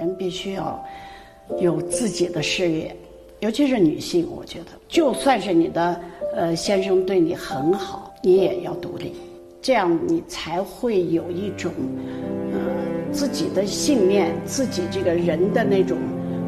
[0.00, 0.82] 人必须要
[1.60, 2.96] 有自己的事业，
[3.40, 6.00] 尤其是女性，我觉得，就算是你的
[6.34, 9.12] 呃先生对你很好，你也要独立，
[9.60, 11.70] 这样你才会有一种
[12.50, 12.58] 呃
[13.12, 15.98] 自己的信念，自己这个人的那种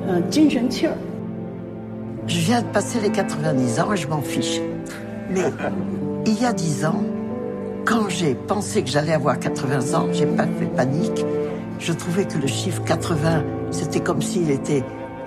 [0.09, 0.95] 呃精神气儿。
[2.27, 4.63] Je viens de passer les 90 ans et je m'en fiche.
[5.29, 5.43] Mais
[6.25, 7.03] il y a 10 ans,
[7.85, 11.23] quand j'ai pensé que j'allais avoir 80 ans, j'ai pas fait panique.
[11.82, 14.84] Je trouvais que le chiffre 80, c'était comme s'il était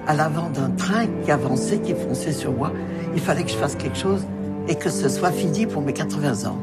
[0.07, 2.73] à l'avant d'un train qui avançait, qui fonçait sur moi.
[3.15, 4.27] Il fallait que je fasse quelque chose
[4.69, 6.59] et que ce soit fini pour mes 80 ans.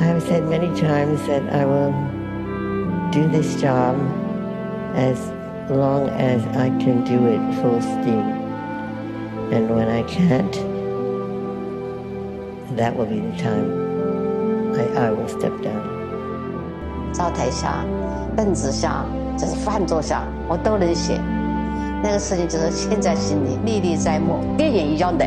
[0.00, 1.92] I've said many times that I will
[3.10, 3.96] do this job
[4.94, 5.18] as
[5.70, 8.44] long as I can do it full steam.
[9.52, 10.52] And when I can't,
[12.76, 15.94] that will be the time I, I will step down.
[17.12, 17.84] 灶台下、
[18.39, 19.03] 凳子下，
[19.37, 21.19] 就是饭桌下，我都能写。
[22.01, 25.25] 那个事情就是现在心里历历在目，电影一样的，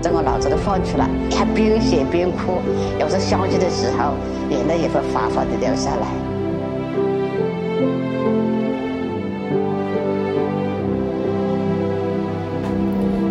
[0.00, 2.62] 在我脑子里放出来，看边写边哭。
[2.98, 4.14] 有时候想起的时候，
[4.48, 6.08] 眼泪也会哗哗的流下来。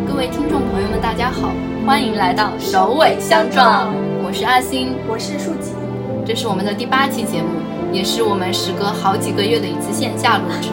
[0.07, 1.49] 各位听众朋友们大家好，
[1.83, 3.91] 欢迎来到首尾相撞。
[4.23, 5.71] 我是阿星，我是树吉。
[6.27, 7.47] 这是我们的第八期节目，
[7.91, 10.69] 也是我们时隔好几个月的一次线下录制。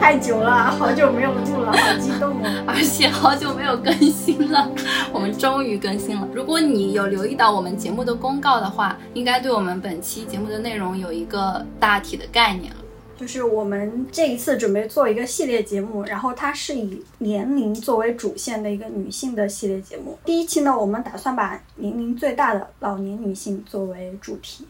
[0.00, 2.64] 太久了，好久没有录了，好激动哦！
[2.66, 4.70] 而且好久没有更新了，
[5.12, 6.28] 我们终于更新了。
[6.34, 12.80] 如果你有留意到我们节目的公告的话，应该对我们本期节目的内容有一个大体的概念了。
[13.16, 20.18] 就是我们这一次准备做一个系列节目，然后它是以年龄作为主线的一个女性的系列节目。
[20.24, 24.66] 第一期呢，我们打算把年龄最大的老年女性作为主题。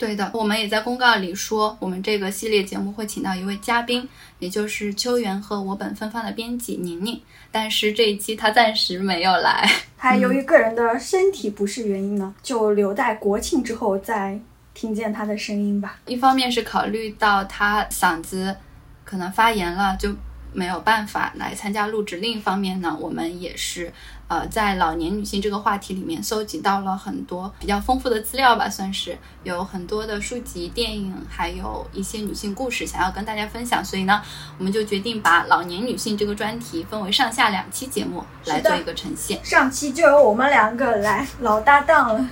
[0.00, 7.20] 对的，我们也在公告里说，我们这个系列节目会请到一位嘉宾，也就是秋元和我本芬芳的编辑宁宁。
[7.52, 14.40] 但是这一期她暂时没有来，她由于个人的身体不适原因呢，就留在国庆之后再。
[14.72, 15.98] 听见他的声音吧。
[16.06, 18.56] 一方面是考虑到他嗓子
[19.04, 20.14] 可能发炎了，就
[20.52, 23.92] 没有办法来参加录制；另一方面呢，我们也是。
[24.30, 33.84] 呃，在老年女性这个话题里面，搜集到了很多比较丰富的资料吧，算是有很多的书籍、电影，还有一些女性故事想要跟大家分享。
[33.84, 34.22] 所以呢，
[34.56, 39.44] 我们就决定把老年女性这个专题分为上下两期节目来做一个呈现。
[39.44, 42.24] 上期就由我们两个来老搭档了。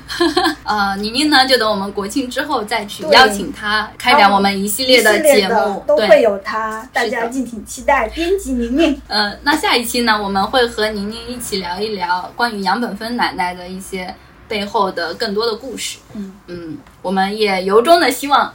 [0.62, 8.07] 呃，宁宁呢，就等我们国庆之后再去邀请她开展我们一系列的节目，都会有她，大家敬请期待。
[8.14, 9.00] 编辑宁宁。
[9.08, 11.88] 呃，那下一期呢，我们会和宁宁一起聊一。
[11.98, 14.14] 聊关于杨本芬奶奶的一些
[14.46, 15.98] 背后的更多的故事。
[16.14, 18.54] 嗯嗯，我们也由衷的希望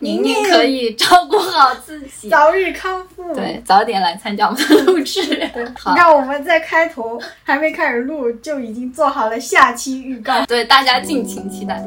[0.00, 3.32] 宁宁可以照顾好自己，早日康复。
[3.34, 5.22] 对，早点来参加我们的录制。
[5.22, 10.44] 你看，我们在开头还没开始录，就已经做好了下期预告。
[10.46, 11.80] 对，大家敬请期待。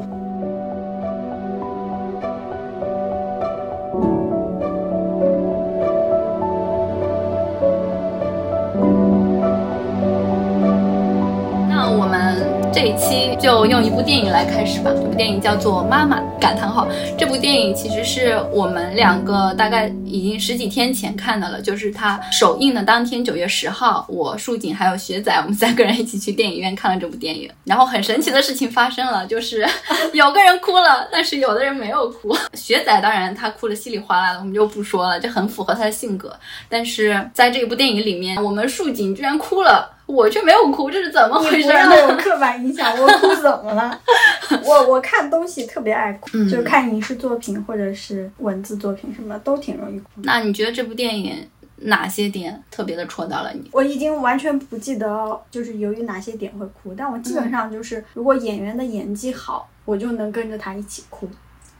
[12.74, 14.90] 这一期就用一部电影来开始吧。
[14.92, 16.88] 这部电影叫做《妈妈》，感叹号。
[17.16, 27.48] 这部电影其实是我们两个大概已经十几天前看的了，就是它首映的当天，九月十号，我树锦还有学仔，我们三个人一起去电影院看了这部电影。
[27.62, 29.64] 然后很神奇的事情发生了，就是
[30.12, 32.36] 有个人哭了，但是有的人没有哭。
[32.54, 36.36] 学仔当然他哭的稀里哗啦的，我们就不说了，这很符合他的性格。
[36.68, 39.92] 但是在这一部电影里面，我们树锦居然哭了。
[40.06, 41.72] 我却没有哭，这是怎么回事呢？
[41.72, 44.00] 不要有刻板印象，我哭怎么了？
[44.64, 50.08] 我我看东西特别爱哭，就是看影视作品或者是文字作品什么都挺容易哭。
[50.22, 53.68] 那你觉得这部电影哪些点特别的戳到了你？
[53.72, 61.28] 我已经完全不记得，就是由于哪些点会哭，但我基本上就是如果演员的演技好，我就能跟着他一起哭。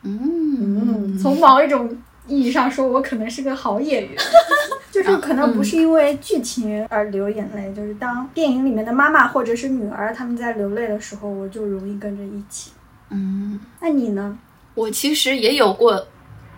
[0.02, 1.94] 嗯，从某一种。
[2.26, 4.16] 意义上说，我可能是个好演员，
[4.90, 12.70] 就是可能不是因为剧情而流眼泪，就是当电影里面的妈妈或者是女儿他们在流泪的时候，我就容易跟着一起。
[13.10, 14.38] 嗯，那你呢？
[14.75, 16.06] 我其实也有过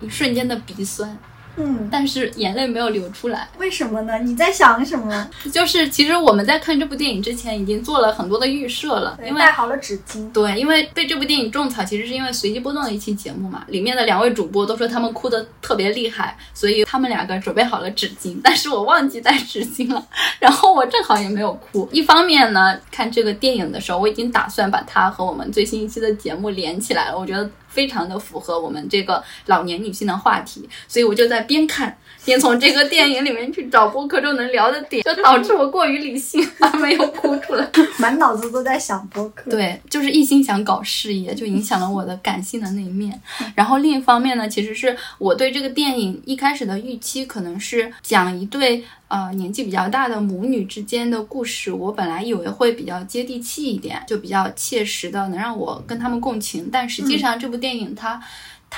[0.00, 1.16] 一瞬间的鼻酸。
[1.56, 4.18] 嗯，但是眼泪没有流出来，为什么呢？
[4.18, 5.28] 你在想什么？
[5.52, 10.30] 就是其实我们在看这部电影之前已经做了很多的预设了，因为带好了纸巾。
[10.32, 20.06] 对，因为被这部电影种草，其实是因为随机波动的一期节目嘛，里面的两位主播都说他们哭的特别厉害，所以他们两个准备好了纸巾，但是我忘记带纸巾了，
[20.38, 21.88] 然后我正好也没有哭。
[21.90, 27.48] 一方面呢，看这个电影的时候，我已经打算把它和我们最新一期的节目连起来了，我觉得。
[27.76, 31.98] 非常的符合我们这个老年女性的话题，所以我就在边看。
[32.26, 36.46] 边从这个电影里面去找播客中能聊的点，就导致我过于理性，
[36.78, 37.66] 没有哭出来，
[37.98, 39.50] 满脑子都在想播客。
[39.50, 43.18] 对，就是一心想搞事业，就影响了我的感性的那一面。
[43.54, 51.72] 然后另一方面呢，其实是我对这个电影一开始的预期，可能是讲一对呃年纪比较大的母女之间的故事。
[51.72, 56.68] 我本来以为会比较接地气一点，就比较切实的能让我跟他们共情。
[56.72, 58.20] 但实际上这部电影它。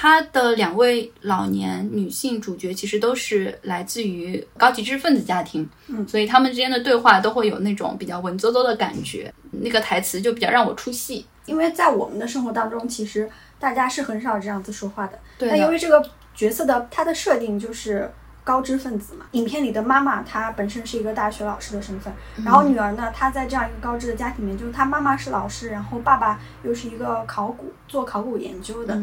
[0.01, 11.27] 他的两位老年女性主角其实都是来自于高级知识分子家庭，嗯，所以他们之间的对话都会有那种比较文绉绉的感觉，那个台词就比较让我出戏。
[11.47, 13.29] 因为在我们的生活当中，其实
[13.59, 15.19] 大家是很少这样子说话的。
[15.37, 15.49] 对。
[15.49, 16.01] 那因为这个
[16.33, 18.09] 角色的他的设定就是
[18.45, 22.13] 高知分子嘛，影片里的妈妈她本身是一个大学老师的身份，
[22.45, 28.97] 然后女儿呢，她在这样一个高知的家庭里面，就是她妈妈是老师，然后爸爸又是一个考古做考古研究的。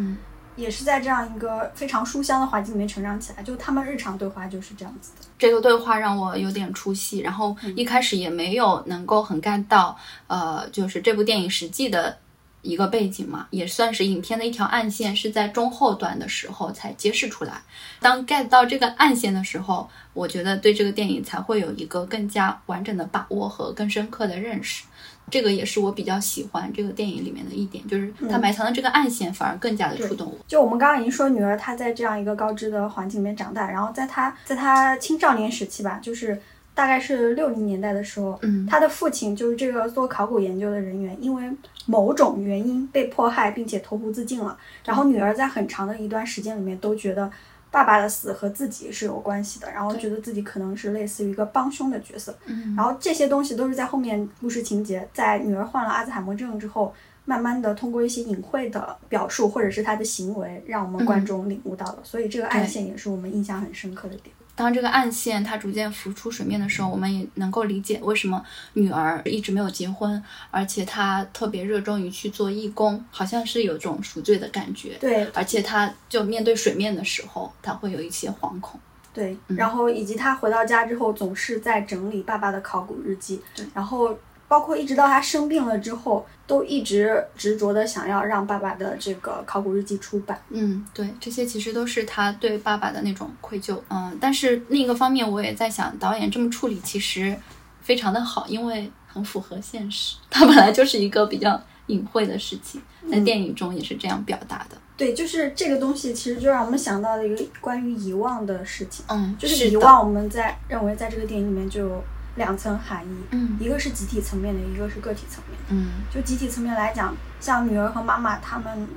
[0.56, 5.28] 也是在这样一个非常书香的环境里面成长起来，就他们日常对话就是这样子的。
[5.38, 9.98] 这个对话让我有点出戏，然后一开始也没有能够很 get 到，
[10.28, 12.18] 呃，就是这部电影实际的
[12.62, 17.62] 一个背景嘛，也算是影片的一条暗线，是在中后段的时候才揭示出来。
[18.00, 24.86] 当 get 到这个暗线的时候，我觉得对这个电影才会有一个更加完整的把握和更深刻的认识。
[25.31, 30.38] 这个也是我比较喜欢这个电影里面的一点，就是他埋藏的这个暗线反而更加的触动我。
[30.48, 36.39] 就我们刚刚已经说，女儿她在这样一个高知的环境里面长大，然后在她在她青少年时期吧，就是
[36.74, 41.44] 大概是六零年代的时候，嗯，她的父亲就是这个做考古研究的人员，因为
[41.86, 44.57] 某种原因被迫害，并且投湖自尽了。
[44.86, 47.31] 然后女儿在很长的一段时间里面都觉得。
[47.75, 52.33] 爸爸的死和自己是有关系的，然后觉得自己可能是类似于一个帮凶的角色，
[52.74, 56.94] 然后这些东西都是在后面故事情节，在女儿患了阿兹海默症之后，
[57.25, 64.33] 慢慢的通过一些隐晦的表述或者是他的行为，让我们观众领悟到了，所以这个暗线也是我们印象很深刻的点。
[64.56, 68.44] 当这个暗线它逐渐浮出水面的时候，我们也能够理解为什么
[68.74, 74.98] 女儿一直没有结婚，而且她特别热衷于去做义工，好像是有种赎罪的感觉。
[75.00, 78.80] 对，而且她就面对水面的时候，她会有一些惶恐。
[79.13, 83.42] 对，然后以及她回到家之后，总是在整理爸爸的考古日记。
[83.56, 84.18] 对，然后。
[84.47, 90.39] 包括一直到他生病了之后，都一直执着的想要让爸爸的这个考古日记出版。
[90.50, 93.80] 嗯，对，这些其实都是他对爸爸的那种愧疚。
[93.89, 97.36] 嗯，但是另一个方面，我也在想，导演这么处理其实
[97.81, 100.18] 非常的好，因为很符合现实。
[100.30, 104.77] 他本来就是一个比较隐晦的事情，在电影中也是这样表达的。
[104.95, 109.03] 对，就是这个东西，其实就让我们想到了一个关于遗忘的事情。
[109.09, 112.01] 嗯，就是遗忘，我们在认为在这个电影里面就。
[112.36, 115.58] 两层含义，嗯，一个是集体层面的，一个是个体层面。
[115.70, 118.88] 嗯，就集体层面来讲，像女儿和妈妈他们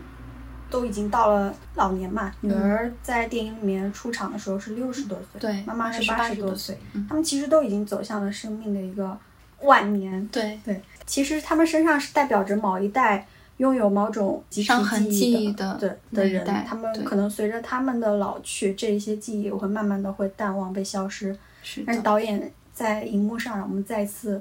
[0.69, 2.33] 都已经到了老年嘛。
[2.41, 6.77] 女儿在电影里面出场的时候是六十多岁，对，妈妈是八十多岁。
[7.09, 9.17] 他们其实都已经走向了生命的一个
[9.63, 10.27] 晚年。
[10.29, 13.25] 对对，其实他们身上是代表着某一代
[13.59, 21.37] 拥有某种集体记忆的的的人，他们可能随着他们的老去，这一些记忆会慢慢的会淡忘被消失。
[21.63, 22.53] 是，但是导演。
[22.79, 24.41] 在荧幕上，让我们再次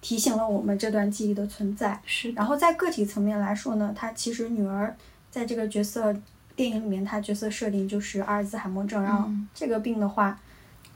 [0.00, 2.00] 提醒了我们这段记忆的存在。
[2.06, 2.32] 是。
[2.32, 4.96] 然后在个体层面来说呢，她其实女儿
[5.30, 6.16] 在这个角色
[6.54, 9.02] 电影里面，她角色设定就是阿尔兹海默症。
[9.02, 10.40] 然后这个病的话，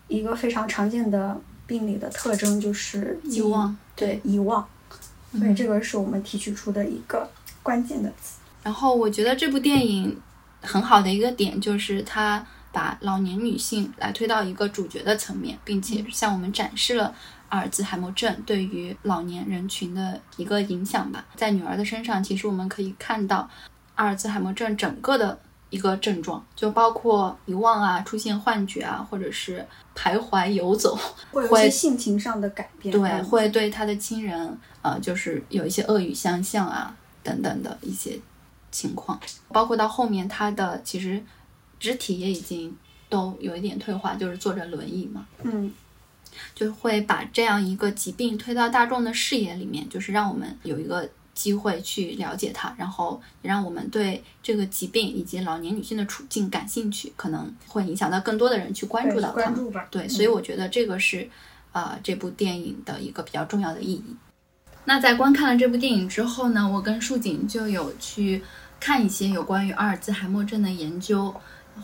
[0.09, 3.77] 一个非常常见的病理的特征就是遗忘。
[3.95, 4.67] 对，遗忘。
[5.33, 7.29] 所以这个是我们提取出的一个
[7.63, 8.39] 关键的词。
[8.63, 10.19] 然后我觉得这部电影
[10.63, 12.47] 很好的一个点就是它。
[12.73, 17.13] 把老年女性来推到一个主角的层面，并且向我们展示了
[17.49, 21.25] 阿尔兹海默症对于老年人群的一个影响吧。
[21.35, 23.49] 在女儿的身上，其实我们可以看到
[23.97, 25.37] 阿尔兹海默症整个的
[25.71, 30.97] 一个症状，就包括遗忘啊、出现幻觉啊，或者是徘徊游走，
[31.33, 32.93] 会有一些性情上的改变。
[32.93, 38.17] 对，会对他的亲人，呃，就是有一些恶语相向啊等等的一些
[38.71, 41.21] 情况，包括到后面他的其实。
[41.81, 42.77] 肢体也已经
[43.09, 45.73] 都有一点退化，就是坐着轮椅嘛，嗯，
[46.55, 59.51] 就会把这样一个疾病推到大众的视野里面，就是让我们有一个机会去了解它，然后也让我们对这个疾病以及老年女性的处境感兴趣，可能会影响到更多的人去关注到它。
[59.91, 61.29] 对，所以我觉得这个是
[61.73, 64.05] 呃这部电影的一个比较重要的意义。
[64.85, 68.43] 那在观看了这部电影之后呢，我跟树景就有去
[68.79, 71.35] 看一些有关于阿尔兹海默症的研究。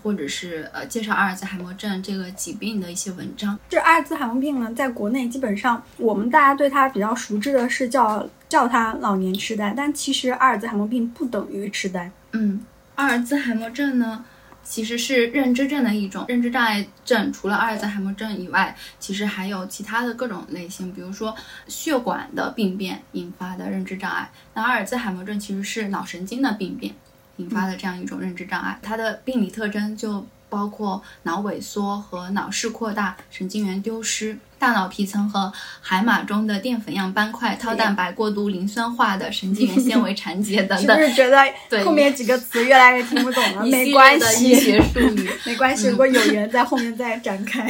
[0.03, 3.59] 或者是呃介绍阿尔兹海默症这个疾病的一些文章。
[3.69, 12.11] 这阿尔兹海默病呢，在国内基本上我们大家对它比较熟知的是叫叫它老年痴呆，但其实阿尔兹海默病不等于痴呆。
[12.33, 12.61] 嗯，
[12.95, 14.25] 阿尔兹海默症呢？
[14.69, 21.33] 其实是认知症的一种认知障碍症，除了阿尔兹海默症以外，其实还有其他的各种类型，比如说
[21.69, 24.29] 血管的病变引发的认知障碍。
[24.55, 26.93] 那阿尔兹海默症其实是脑神经的病变
[27.37, 30.26] 引发的这样一种认知障碍，它的病理特征就。
[30.49, 40.97] 包括脑萎缩和脑室扩大、神经元丢失、大脑皮层和海马中的淀粉样斑块、套蛋白过度磷酸化的神经元纤维缠结等等。
[40.97, 41.45] 是不是觉得
[41.85, 43.66] 后面几个词越来越听不懂了？
[43.66, 45.88] 没关系，医学术语没关系。
[45.90, 47.69] 如果有缘在后面再展开。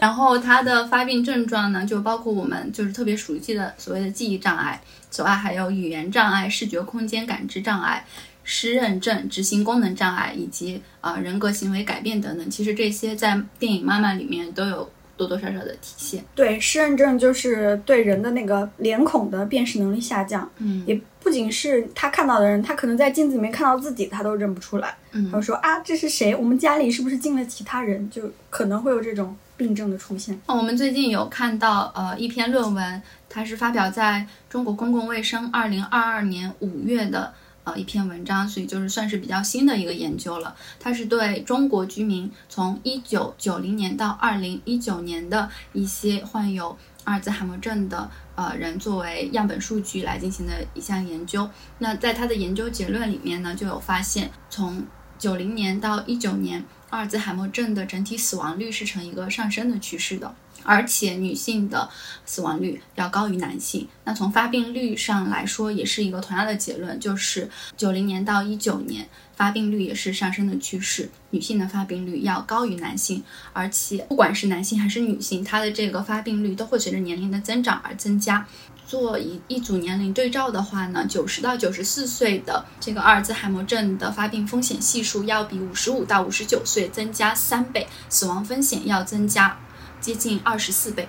[0.00, 8.04] 然后它的发病症状呢，就包括我们就是特别熟悉的所谓的记忆障碍，此外还有语言障碍、视觉空间感知障碍。
[8.48, 16.24] 失认症、执行功能障碍以及啊人格行为改变等等，其实这些在电影《妈妈》里面都有多多少少的体现。
[16.32, 20.48] 对，失认症就是对人的那个脸孔的辨识能力下降。
[20.58, 24.96] 嗯，也不仅是他看到的人，他可能在镜子里面看到自己，他都认不出来。
[25.10, 26.32] 嗯，他说啊，这是谁？
[26.32, 28.08] 我们家里是不是进了其他人？
[28.08, 30.40] 就可能会有这种病症的出现。
[30.46, 37.34] 那我们最近有看到呃一篇论文，它是发表在中国公共卫生二零二二年五月的。
[37.66, 40.54] 呃，一篇文章，所以就是算是比较新的一个研究了。
[40.78, 51.50] 它是对中国居民从一九九零年到二零一九年的一些患有阿尔兹海默症的呃人作为样本数据来进行的一项研究。
[51.78, 54.84] 那在它的研究结论里面呢，就有发现，从
[55.18, 60.32] 九零年到一九年，阿尔兹海默症的整体死亡率是呈一个上升的趋势的。
[60.66, 61.88] 而且女性的
[62.24, 63.86] 死亡率要高于男性。
[64.04, 73.22] 那从发病率上来说，也是一个同样的结论，就是九零年到一九年发病率也是上升的趋势，女性的发病率要高于男性。
[73.52, 78.46] 而且不管是男性还是女性，它的这个发病率都会随着年龄的增长而增加。
[78.86, 89.58] 做一一组年龄对照的话呢，九十到九十四岁的这个阿尔兹海默症的发病风险系数要比五十五到五十九岁增加三倍，死亡风险要增加。
[90.06, 91.08] 接近二十四倍，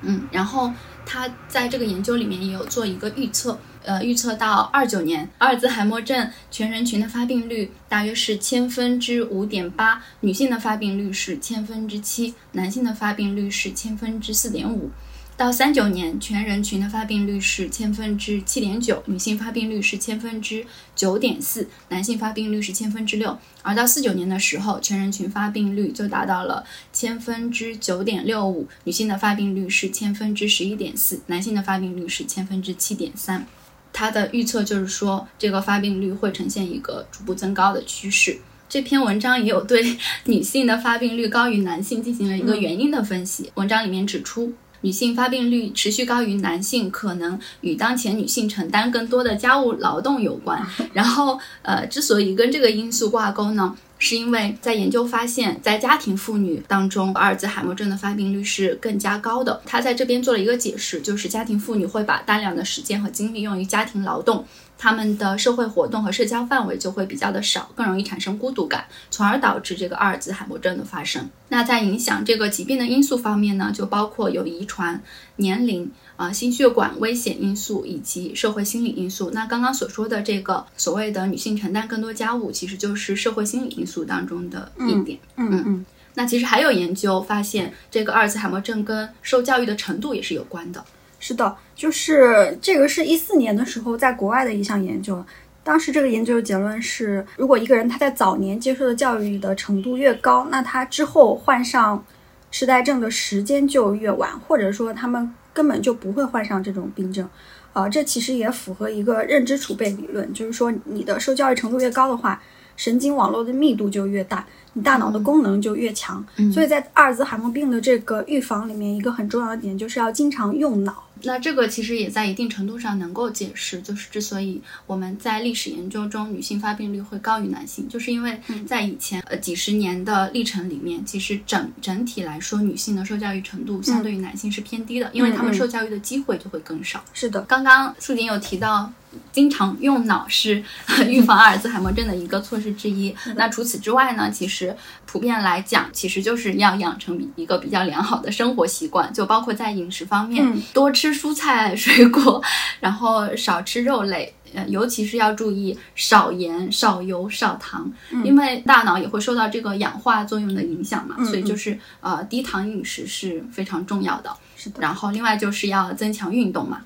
[0.00, 0.72] 嗯，然后
[1.04, 14.90] 他在这个研究里面也有做一个预测，呃，预测到二九年阿尔兹海默症全人群的发病率大约是千分之五点八，女性的发病率是千分之七，男性的发病率是千分之四点五。
[15.38, 20.66] 到三九年，全人群的发病率是千分之七点九，女性发病率是千分之
[20.96, 23.38] 九点四，男性发病率是千分之六。
[23.62, 33.46] 而到四九年的时候，全人群发病率就达到了千分之九点六五，女性的发病率是千分之十一点四，男性的发病率是千分之七点三。
[33.92, 38.40] 他的预测就是说，这个发病率会呈现一个逐步增高的趋势。
[38.68, 43.52] 这篇文章也有对 女性的发病率高于男性进行了一个原因的分析。
[43.54, 44.52] 文章里面指出。
[44.82, 50.64] 女性发病率持续高于男性，可能与当前女性承担更多的家务劳动有关。
[50.94, 59.60] 然后，呃，之所以跟这个因素挂钩呢，是因为在研究发现，在家庭妇女当中，阿尔兹海默症的发病率是更加高的。
[59.66, 64.44] 他在这边做了一个解释，就是家庭妇女会把大量的时间和精力用于家庭劳动。
[64.78, 71.28] 他们的社会活动和社交范围就会比较的少，更容易产生孤独感，从而导致这个阿尔兹海默症的发生。
[71.48, 75.02] 那在影响这个疾病的因素方面呢，就包括有遗传、
[75.36, 79.30] 年龄啊、心血管危险因素以及社会心理因素。
[79.32, 85.18] 那刚刚所说的这个所谓的女性承担更多家务，其实就是社会心理因素当中的一点。
[85.36, 85.86] 嗯嗯。
[86.14, 90.84] 那其实还有研究发现，这个阿尔兹海默症跟受教育的程度也是有关的。
[91.20, 95.24] 是的，就是这个是一四年的时候在国外的一项研究，
[95.62, 102.04] 当时这个研究的结论是，如果一个人他在早年接受的教育的程度越高，那他之后患上
[102.50, 107.28] 痴呆症的时间就越晚，或者说他们根本就不会患上这种病症。
[107.72, 112.42] 啊，这其实也符合一个认知储备理论，就是说你的受教育程度越高的话，
[112.74, 114.44] 神经网络的密度就越大。
[114.82, 121.04] 大脑的功能就越强，所以在阿尔兹海默病的这个预防里面，一个很重要的点就是要经常用脑。
[121.24, 137.02] 那这个其实也在一定程度上能够解释，就是之所以我们在历史研究中女性发病率会高于男性，就是因为在以前呃几十年的历程里面，其实整整体来说，女性的受教育程度相对于男性是偏低的，因为他们受教育的机会就会更少。
[137.12, 138.92] 是的，刚刚素锦有提到。
[139.32, 140.62] 经常用脑是
[141.08, 143.12] 预防阿尔兹海默症的一个措施之一。
[143.36, 144.30] 那除此之外呢？
[144.30, 144.57] 其实
[145.06, 152.42] 普遍来讲，其实就是要养成一个比较良好的生活习惯，就包括在饮食方面，多吃蔬菜水果，
[152.80, 157.90] 然后少吃肉类，呃，尤其是要注意少盐、少油、少糖，
[158.24, 161.24] 因为大脑也会受到这个氧化作用的影响嘛。
[161.24, 164.30] 所以就是呃，低糖饮食是非常重要的。
[164.56, 164.80] 是的。
[164.80, 166.82] 然后另外就是要增强运动嘛。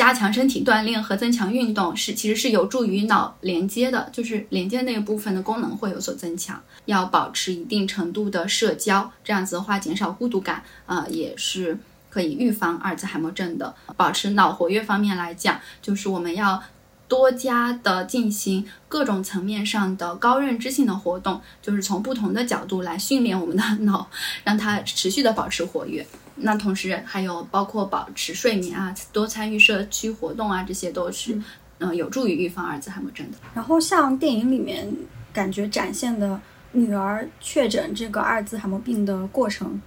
[0.00, 6.58] 加强身体锻炼和增强运动是其实是有助于脑连接的，就是连接那一部分的功能会有所增强。
[6.86, 11.78] 要保持一定程度的社交，这样子的话减少孤独感啊，也是
[12.08, 13.74] 可以预防阿尔兹海默症的。
[13.94, 16.62] 保持脑活跃方面来讲，就是我们要
[17.06, 24.08] 多加的进行各种层面上的高认知性的活动，就是从不同的角度来训练我们的 脑，
[24.44, 26.06] 让它持续的保持活跃。
[26.42, 31.40] 那同时还有包括保持睡眠啊，多参与社区活动啊，这些都是
[31.78, 33.38] 嗯有助于预防阿尔兹海默症的。
[33.54, 34.90] 然后像电影里面
[35.32, 36.40] 感觉展现的
[36.72, 39.80] 女儿确诊这个阿尔兹海默病的过程，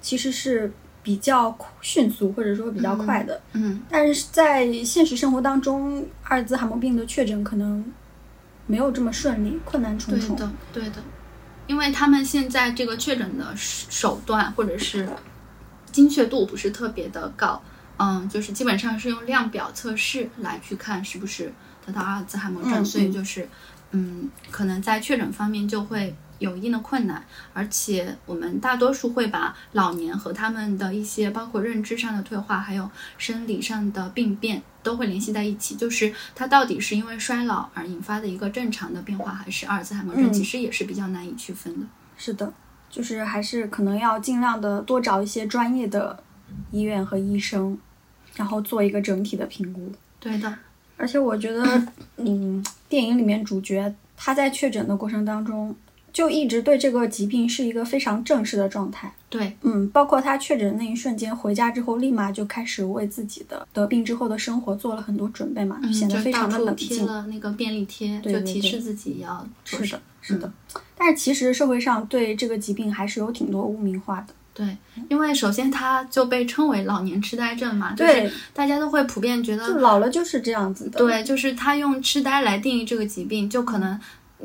[0.00, 0.72] 其实是
[1.02, 3.40] 比较迅速或者说比较快的。
[3.52, 7.84] 嗯，但是在现实生活当中，阿尔兹海默病的确诊可能
[8.66, 10.36] 没有这么顺利，困难重重。
[10.36, 11.02] 对的，对的，
[11.66, 15.08] 因为他们现在这个确诊的手段或者是。
[15.92, 17.62] 精确度不是特别的高，
[17.96, 21.52] 嗯，就是基本上是用量表测试来去看是不是
[21.84, 23.48] 得到阿尔兹海默症，所以就是，
[23.92, 41.86] 嗯，可能在确诊方面就会有一定的困难，而且我们大多数会把老年和他们的一些包括认知上的退化，还有生理上的病变都会联系在一起，就是它到底是因为衰老而引发的一个正常的变化，还是阿尔兹海默症，其实也是比较难以区分的。
[42.16, 42.52] 是的。
[42.90, 46.18] 就是还是可能要尽量的多找一些专业的
[46.70, 47.78] 医院和医生，
[48.36, 49.92] 然后做一个整体的评估。
[50.20, 50.52] 对的，
[50.96, 55.74] 而且我觉得，嗯，电影里面主角他在确诊的过程当中，
[56.12, 59.12] 就一直对这个疾病是一个非常正式的状态。
[59.30, 66.88] 对，嗯，包括他确诊那一瞬间回家之后，立马就开始为自己的得病之后的生活做了很多准备嘛，显得非常的冷静。
[66.88, 70.52] 贴了那个便利贴，就提示自己要是的，是的。
[70.96, 74.34] 但是其实社会上对这个疾病还是有挺多污名化的。
[74.52, 74.76] 对，
[75.08, 80.98] 因为首先它就被称为老年痴呆症嘛，就是大家都会普遍觉得老了就是这样子的。
[80.98, 84.00] 对，就是他用痴呆来定义这个疾病，就可能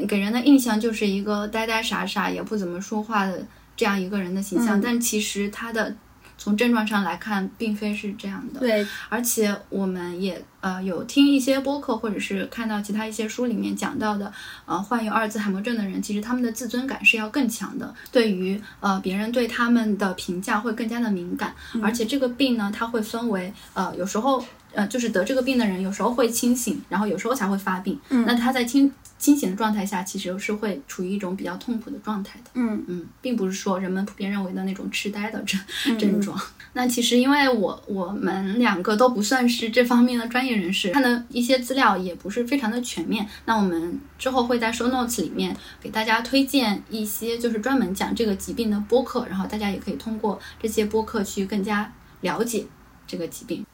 [0.07, 3.43] 给人的印象就是一个呆呆傻傻也不怎么说话的
[3.75, 5.95] 这样一个人的形象，但其实他的。
[6.43, 8.59] 从症状上来看，并非是这样的。
[8.59, 14.29] 对，而且我们也呃有听一些播客，或者是看到其他一些书里面讲到的，
[14.65, 21.55] 呃，患有阿尔兹海默症的人，其实他们的自尊感是要更强的，对于呃别人对他们的评价会更加的敏感。
[21.81, 27.97] 而且这个病呢，它会分为呃有时候呃就是得这个病的人有时候会清醒，然后有时候才会发病。
[28.09, 28.91] 嗯，那他在清。
[29.19, 32.51] 清醒的状态下，其实是会处于一种比较痛苦的状态的。
[32.55, 36.37] 嗯嗯，并不是说人们普遍认为的那种痴呆的症症状。
[36.73, 43.25] 那其实因为我我们两个都不算是这方面的专业人士，看的一些资料也不是非常的全面。
[43.45, 52.65] 那我们之后会在 show notes 里面给大家推荐一些就是专门讲这个疾病的播客，然后大家也可以通过这些播客去更加了解
[53.07, 53.65] 这个疾病。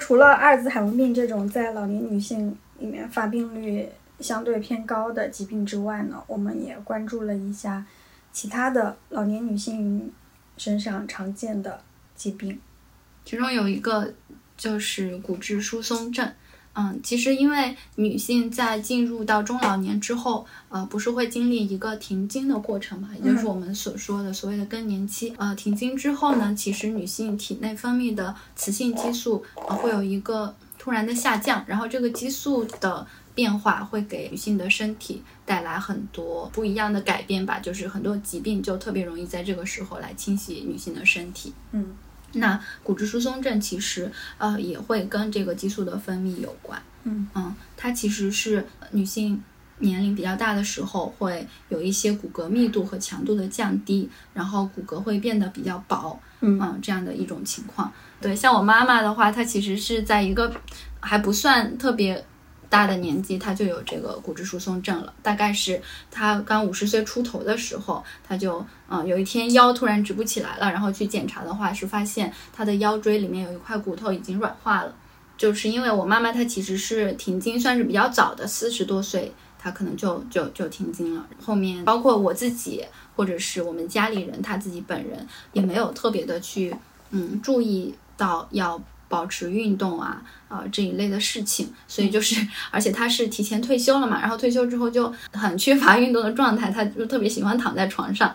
[0.00, 2.56] 除了阿尔兹海默病这种在老年女性。
[2.80, 7.86] 里面发病率相对偏高的疾病之外呢，我们也关注了一下
[8.32, 10.12] 其他的老年女性
[10.56, 11.80] 身上常见的
[12.16, 12.60] 疾病，
[13.24, 14.12] 其中有一个
[14.56, 16.30] 就是骨质疏松症。
[16.74, 25.32] 嗯，其实因为女性在进入到中老年之后，呃，不是会经历一个停经的过程嘛，也就是我们所说的所谓的更年期。
[25.38, 30.54] 呃，停经之后呢，其实女性体内分泌的雌性激素呃会有一个。
[30.76, 41.54] 突然的下降，然后这个激素的变化会给女性的身体带来很多不一样的改变吧，就是很多疾病就特别容易在这个时候来侵袭女性的身体。
[41.72, 41.86] 嗯，
[42.34, 46.80] 那骨质疏松症其实呃也会跟这个激素的分泌有关。
[47.04, 49.42] 嗯嗯，它其实是女性
[49.78, 56.18] 年龄比较大的时候会有一些骨骼密度和强度的降低，然后骨骼会变得比较薄。
[56.40, 57.92] 嗯，这样的一种情况。
[58.20, 60.54] 对，像我妈妈的话，她其实是在一个
[61.00, 62.24] 还不算特别
[62.74, 65.14] 大的年纪，她就有这个骨质疏松症了。
[65.22, 74.92] 大概是她刚五十岁出头的时候，她就嗯有一天腰突然直不起来了，然后去检查的话是发现她的腰椎里面有一块骨头已经软化了。
[75.38, 81.24] 就是因为我妈妈她其实是停经算是比较早的，四十多岁她可能就就就停经了。
[81.40, 82.84] 后面包括我自己
[83.14, 86.74] 或者是我们家里人，她自己本人也没有特别的去
[87.10, 87.94] 嗯注意。
[88.16, 98.34] 到要保持运动啊啊这一类的事情，所以就是，而且他是提前退休了嘛，然后退休之后就很缺乏运动的状态，他就特别喜欢躺在床上，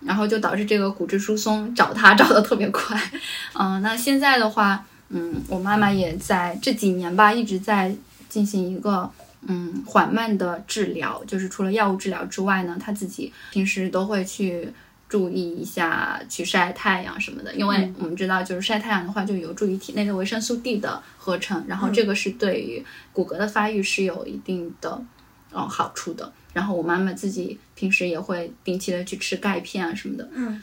[0.00, 3.00] 然后就导致这个骨质疏松找他 找的特别快。
[3.54, 7.94] 嗯，那现在的话，嗯，我妈妈也在这几年吧，一直在
[8.28, 9.10] 进行一个
[9.46, 14.72] 嗯缓慢的治疗，就是除了药物治疗之外呢，她自己平时都会去。
[15.08, 25.02] 注意一下去晒太阳什么的，因为我们知道，就是晒太阳的话，就有助于体内的维生素 D 的合成，然后这个是对于骨骼的发育是有一定的
[25.52, 26.30] 嗯好处的。
[26.52, 30.28] 然后我妈妈自己平时也会定期的去吃钙片啊什么的。
[30.34, 30.60] 嗯。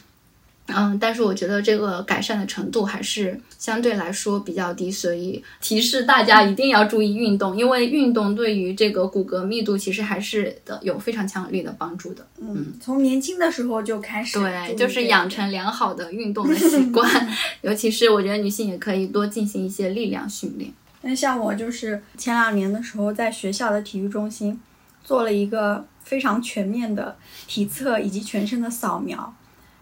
[0.67, 12.25] 嗯，但是我觉得这个改善的程度还是相对来说比较低，所以提示大家一定要注意运动，因为运动对于这个骨骼密度其实还是的有非常强有力的帮助的。
[12.39, 17.07] 嗯，从年轻的时候就开始，对，就是养成良好的运动的习惯，
[17.61, 20.73] 尤其是我觉得女性也可以多进行一些力量训练。
[21.01, 24.59] 那像我就是前两年的时候在学校的体育中心
[25.03, 29.31] 做了一个非常全面的体测以及全身的扫描，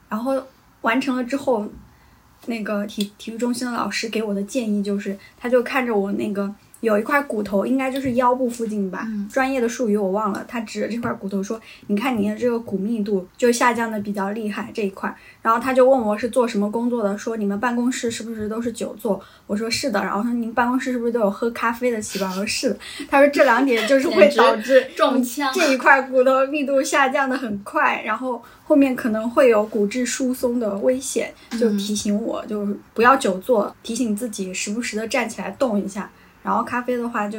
[0.10, 0.44] 然后。
[0.84, 1.68] 完成了之后，
[2.46, 6.54] 那个体体育中心的老师给我的建议就是，他就看着我那个。
[6.84, 9.08] 有一块骨头，应该就是腰部附近吧。
[9.32, 10.44] 专业的术语我忘了。
[10.46, 19.18] 他指着这块骨头说：“你看你的这个骨密度就下降的比较厉害这一块。”然后他就问我是做什么工作的，说你们办公室是不是都是久坐？
[19.48, 20.04] 我说是的。
[20.04, 22.30] 然后说您办公室是不是都有喝咖啡的习惯？
[22.32, 22.78] 我说是的。
[23.10, 28.44] 他说这两点就是会导致中枪，这一块骨头密度下降的很快，然后
[28.74, 36.10] 后面可能会有骨质疏松的危险，就提醒我就不要久坐，提醒自己时不时的站起来动一下。
[36.42, 37.38] 然后咖啡的话，就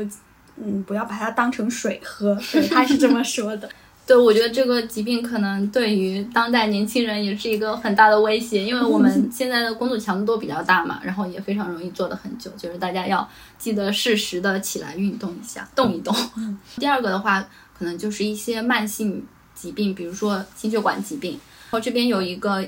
[0.56, 2.38] 嗯，不要把它当成水喝。
[2.52, 3.68] 对，他是这么说的。
[4.06, 12.48] 对，我觉得这个疾病可能对于当代年轻人也是一个很大的威胁，因为我们现在的工作强度都比较大嘛， 然后也非常容易坐得很久。
[12.56, 16.14] 就是大家要记得适时的起来运动一下，动一动。
[16.76, 17.44] 第二个的话，
[17.76, 21.32] 可能就是一些慢性疾病，比如说心血管疾病。
[21.32, 22.66] 然后这边有一个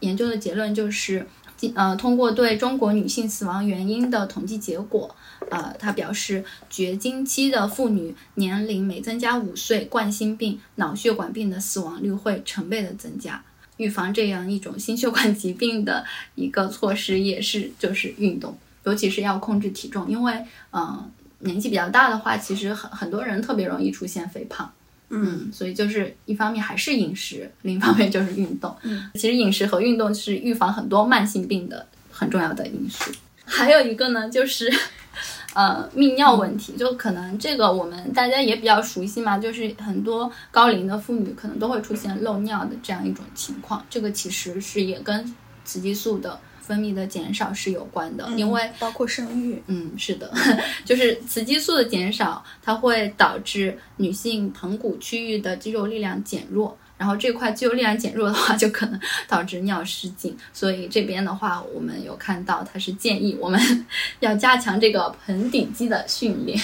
[0.00, 1.26] 研究的结论就是。
[1.76, 5.14] 呃，通过对中国女性死亡原因的统计结果，
[5.48, 13.40] 呃，他表示，绝经期的妇女年龄每增加五岁，冠心病、脑血管病的死亡率会成倍的增加。
[13.76, 24.68] 预防这样一种心血管疾病的一个措施也是就是运动，尤其是要控制体重，因为，嗯，年纪比较大的话，其实很很多人特别容易出现肥胖。
[25.14, 28.74] 嗯，所以就是一方面还是饮食，另一方面就是运动。
[28.82, 33.12] 嗯，其实饮食和运动是预防很多慢性病的很重要的因素。
[33.44, 34.72] 还有一个呢，就是
[35.54, 43.84] 呃泌尿问题，就可能这个我们大家也比较熟悉嘛，就是很多高龄的妇女可能都会出现漏尿的这样一种情况。
[43.90, 46.40] 这个其实是也跟雌激素的。
[46.62, 50.32] 分泌的减少是有关的，因为包括生育，嗯，是的，
[50.86, 60.36] 就是雌激素的减少，它会导致女性盆骨区域的肌肉力量减弱，然后这块肌肉力量减弱的话，就可能 导致尿失禁。
[60.52, 63.86] 所以这边的话，我们有看到它是建议我们
[64.20, 66.58] 要加强这个盆底肌的训练。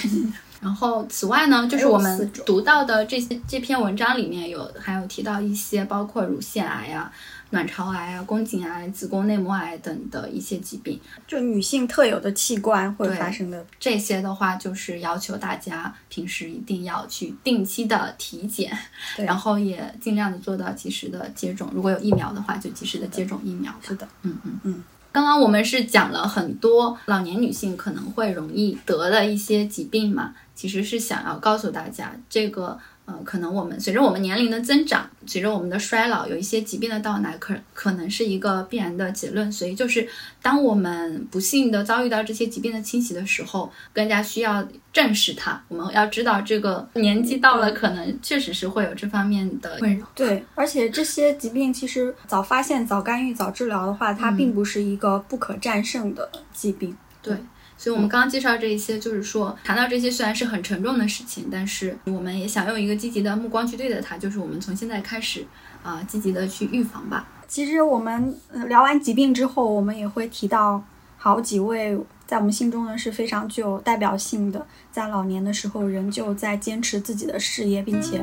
[0.61, 7.13] 然后此外呢，就是我们读到的这些这篇文章里面有还有提到一些包括乳腺癌啊。
[7.51, 18.77] 卵巢癌啊、宫颈癌、子宫内膜癌等的一些疾病，就女性特有的器官会发生的这些的话，就是要求大家平时一定要去定期的体检，
[19.17, 21.71] 然后也尽量的做到及时的接种。
[21.73, 23.75] 如果有疫苗的话，就及时的接种疫苗。
[23.83, 24.85] 是的，嗯嗯嗯。
[25.11, 32.79] 刚刚我们是讲了很多老年女性可能会容易得的一些疾病嘛，其实是想要告诉大家这个。
[33.09, 39.51] 呃，可能我们随着我们年龄的增长，随着我们的衰老，有一些疾病的到来，可可能是一个必然的结论。
[39.51, 40.07] 所以，就是
[40.43, 45.59] 当我们不幸的遭遇到这些疾病的侵袭的时候，更加需要正视它。
[45.69, 50.07] 我们要知道，这个年纪到了，可能确实是会有这方面的困扰。
[50.15, 56.95] 对，而且这些疾病其实早发现、早干预、早治疗的话，它并不是一个不可战胜的疾病。
[57.23, 57.35] 对。
[57.79, 65.47] 所以，我们刚刚介绍这一些，就是说，谈到这些虽然是很沉重的事情，但是我们也想用一个积极的目光去对待它，就是我们从现在开始，
[65.85, 67.29] 啊，积极的去预防吧。
[67.47, 68.37] 其实我们
[68.67, 70.83] 聊完疾病之后，我们也会提到
[71.17, 78.21] 好几位在我们心中呢是非常具有代表性的，在老年的时候仍旧在坚持自己的事业，并且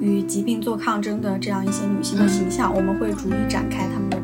[0.00, 4.15] 与疾病做抗争的这样一些女性的形象，我们会逐一展开他们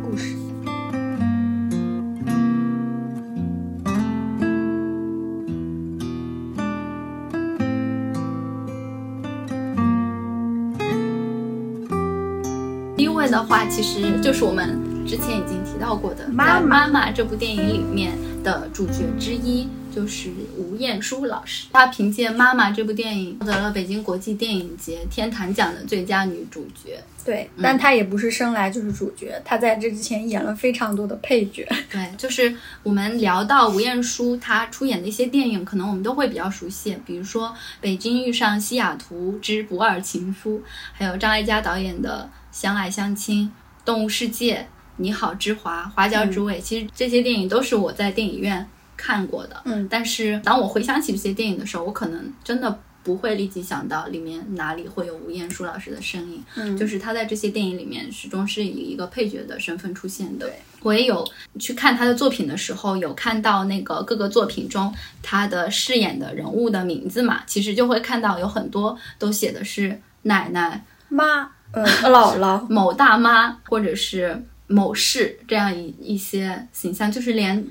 [13.32, 18.12] 的话，其实就是我们之前已经提到过的《妈妈》这部电影里面
[18.44, 21.66] 的主角之一，就是吴彦姝老师。
[21.72, 27.02] 她凭借《妈妈》这部电影获得了北京国际电影节天坛奖的最佳女主角。
[27.24, 31.66] 对，但她也不是生来就是主角，她在这之前演了非常多的配角。
[31.90, 37.48] 对，就是我们聊到吴彦姝，她出演的一些电影，可能我们都会比较熟悉，比如说
[37.80, 40.58] 《北京遇上西雅图之不二情夫》，
[40.92, 42.28] 还有张艾嘉导演的。
[42.52, 43.50] 相爱相亲，
[43.84, 44.56] 动物世界》
[44.98, 49.60] 《你好，之华》《花椒之味》，其实这些电影都是我在电影院看过的。
[49.64, 52.78] 嗯，但是当我回想起这些电影的时候，我可能真的。
[53.04, 60.46] 不会立即想到里面哪里会有吴彦姝老师的身影，嗯，就是他在这些电影里面始终是以一个配角的身份出现的。
[60.46, 74.42] 对，我也有去看他的作品的时候，有看到那个各个作品中他的饰演的人物的名字嘛，其实就会看到有很多都写的是奶奶、妈、呃、 姥姥、某大妈，或者是。
[74.68, 77.62] 某事这样一一些形象，就是连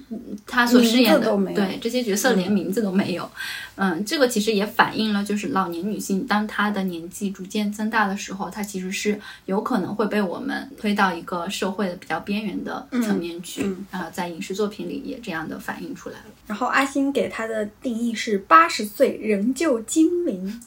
[0.45, 3.27] 他所饰演的对这些角色连名字都没有。
[3.73, 13.65] 嗯，这个其实也反映了，就是老年女性当她的年纪逐渐增大的时候，她其实是有可能会被我们推到一个社会的比较边缘的层面去。
[13.89, 16.25] 啊，在影视作品里也这样的反映出来了。
[16.45, 20.61] 然后阿星给她的定义是八十岁仍旧精灵，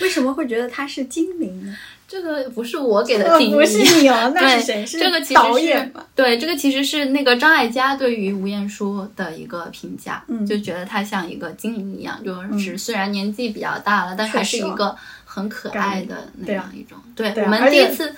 [0.00, 1.76] 为什么会觉得她是精灵呢？
[2.08, 4.86] 这个不是我给的定义，不是你哦， 那是谁？
[4.86, 16.96] 是这个其导演对，这个其实是那个张艾嘉对于吴彦姝的一个评价，嗯，就觉得她像一个精灵一样，就是虽然年纪比较大了，但还是一个很可爱的那样一种。
[17.14, 18.14] 对，我们第一次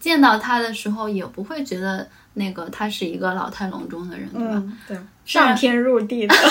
[0.00, 4.62] 见到她的时候，也不会觉得那个她是一个老态龙钟的人，对吧？
[4.88, 6.34] 对，上天入地的。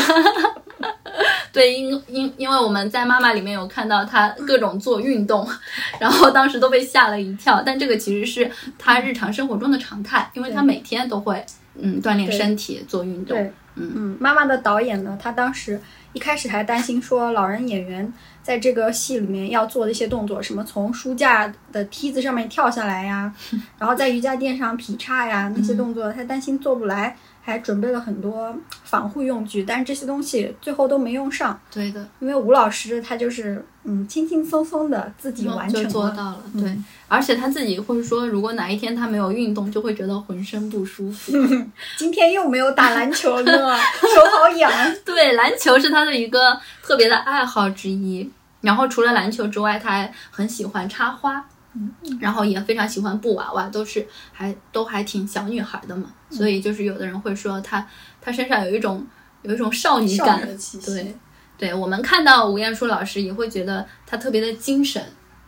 [1.51, 5.47] 对，因因因为我们在妈妈里面有看到她各种做运动，
[5.99, 7.62] 然后当时都被吓了一跳。
[7.65, 13.38] 但这个其实是她日常生活中的常态，因为她每天都会嗯锻炼身体做运动。
[13.75, 15.79] 嗯嗯，妈妈的导演呢，他当时
[16.12, 18.12] 一开始还担心说老人演员
[18.43, 23.33] 在这个戏里面要做的一些动作，什么从书架的梯子上面跳下来呀，
[23.79, 27.15] 然后在瑜伽垫上劈叉呀那些动作，他担心做不来。
[27.49, 31.59] 还准备了很多防护用具，但是这些东西最后都没用上。
[31.71, 36.43] 对的，因为吴老师他就是嗯轻轻松松的自己完成做到了。
[36.53, 41.33] 对，而且他自己会说，如果哪一天他没有运动，就会觉得浑身不舒服。
[41.97, 44.71] 今天又没有打篮球呢，手好痒。
[45.03, 48.29] 对，篮球是他的一个特别的爱好之一。
[48.62, 51.43] 然后除了篮球之外，他还很喜欢插花。
[51.73, 57.86] 嗯，然后也非常喜欢布娃娃，都是还都还挺小女孩的嘛，所以就是有的人会说她
[58.21, 59.05] 她身上有一种
[59.43, 60.47] 有一种少女感，
[60.86, 61.15] 对
[61.58, 65.03] 对，我们看到吴彦姝老师也会觉得她特别的精神，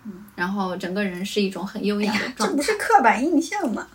[0.06, 2.48] 嗯，然后整个人是一种很优雅的状态。
[2.50, 3.88] 这不是刻板印象吗？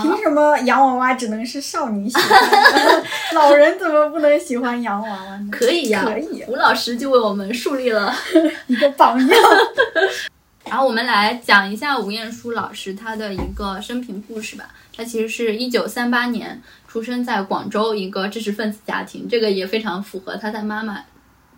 [0.00, 2.40] 凭什么洋娃娃只能是少女喜欢，
[3.36, 5.48] 老人怎么不能喜欢洋娃娃呢？
[5.52, 6.42] 可以呀，可以。
[6.48, 8.10] 吴老师就为我们树立了
[8.66, 9.28] 一个榜样。
[10.64, 14.74] 然后我们来讲一下吴彦姝老师她的一个生平故事吧。
[14.94, 20.98] 她其实是一九三八年出生在广州一个知识分子家庭，这个也非常符合她在《妈妈》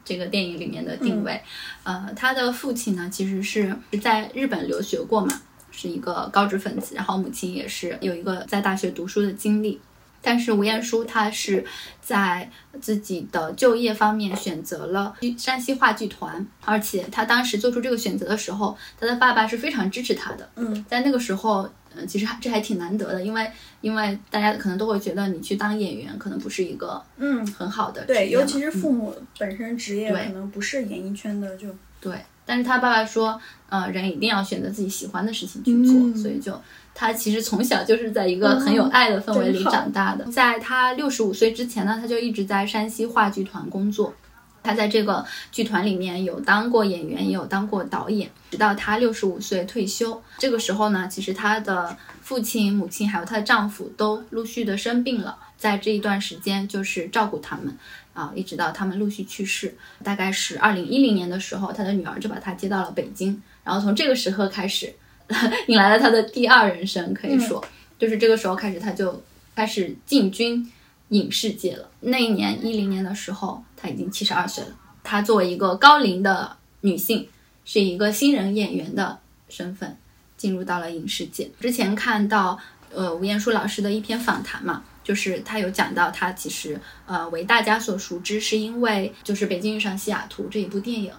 [0.04, 1.40] 这个电影里面的定位。
[1.82, 5.40] 呃，她的父亲呢其实是在日本留学过嘛，
[5.70, 9.80] 是一个高知分子，然后母亲也是有一个在大学读书的经历。
[10.24, 11.64] 但是吴彦姝她是
[12.00, 20.48] 在自己的就业方面选择了山西话剧团，而且她当时做出这个选择的时候，她的爸爸是非常支持她的。
[20.56, 23.48] 嗯，在那个时候，嗯，其实这还挺难得的，因为
[23.82, 31.68] 因为大家可能都会觉得你去当演员可能不是一个嗯很好的对，尤其是父母本身职业可能不是演艺圈的就
[32.00, 32.18] 对。
[32.46, 36.60] 但是他爸爸说，呃，人一定要选择自己喜欢的事情去做，所以就。
[36.94, 40.24] 他其实从小就是在一个很有爱的氛围里长大的。
[40.26, 44.14] 在他六十五岁之前呢，他就一直在山西话剧团工作。
[44.62, 48.30] 他在这个剧团里面有当过演员，也有当过导演。
[48.50, 55.36] 直到他六十五岁退休，这个时候呢，其实他的父亲、母亲还有她的丈夫都陆续的生病了。
[55.58, 57.76] 在这一段时间，就是照顾他们
[58.14, 59.76] 啊，一直到他们陆续去世。
[60.02, 63.42] 大概是二零一零年的时候，他的女儿就把他接到了北京。
[63.64, 64.94] 然后从这个时刻开始。
[65.68, 67.64] 迎来了他的第二人生，可以说，
[67.98, 69.22] 就是这个时候开始，他就
[69.54, 70.70] 开始进军
[71.08, 71.88] 影视界了。
[72.00, 74.70] 那一年，一零年的时候，他已经七十二岁了。
[75.02, 77.28] 她作为一个高龄的女性，
[77.64, 79.96] 是一个新人演员的身份，
[80.36, 81.50] 进入到了影视界。
[81.60, 82.58] 之前看到，
[82.92, 91.12] 呃，吴彦姝老师的一篇访谈嘛，就是他有讲到，他其实，呃，为大家所熟知，是因为就是《北京遇上西雅图》这一部电影。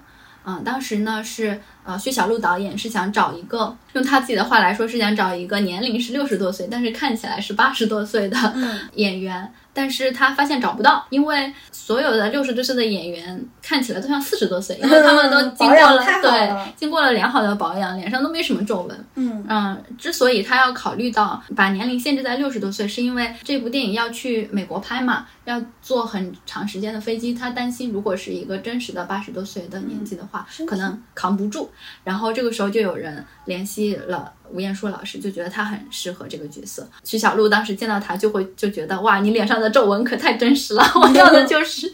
[0.47, 8.37] 嗯，当时呢是呃薛晓路导演是想找一个用他自己的话来说是想找一个年龄是六十多岁，但是看起来是八十多岁的
[8.95, 9.51] 演员。
[9.77, 19.05] 但是他发现找不到，因为所有的六十多岁的演员看起来都像四十多岁，因为他们都经过了对经过了良好的保养，脸上都没什么皱纹。
[19.15, 31.69] 嗯嗯，之所以他要考虑到把年龄限制在六十多岁，是因为这部电影要去美国拍嘛，要坐很长时间的飞机，他担心如果是一个真实的八十多岁的年纪的话，可能扛不住。
[32.03, 36.87] 然后这个时候就有人联系了吴彦姝老师，就觉得他很适合这个角色。
[37.03, 41.91] 徐小璐当时见到他就会就觉得哇，你脸上的皱纹可太真实了， 我要的就是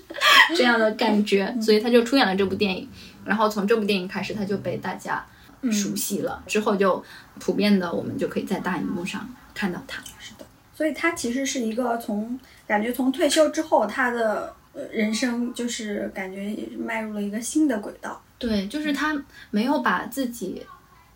[0.56, 2.90] 这样的感觉，所以他就出演了这部电影。
[3.24, 5.26] 然后从这部电影开始，他就被大家
[5.72, 7.04] 熟悉了，之后就
[7.40, 10.02] 普遍的我们就可以在大荧幕上看到他。
[10.20, 14.56] 是的，所以他其实是一个从感觉从退休之后他的。
[14.90, 18.24] 人生就是感觉迈入了一个新的轨道。
[18.42, 19.16] 对，就是他
[19.52, 20.66] 没有把自己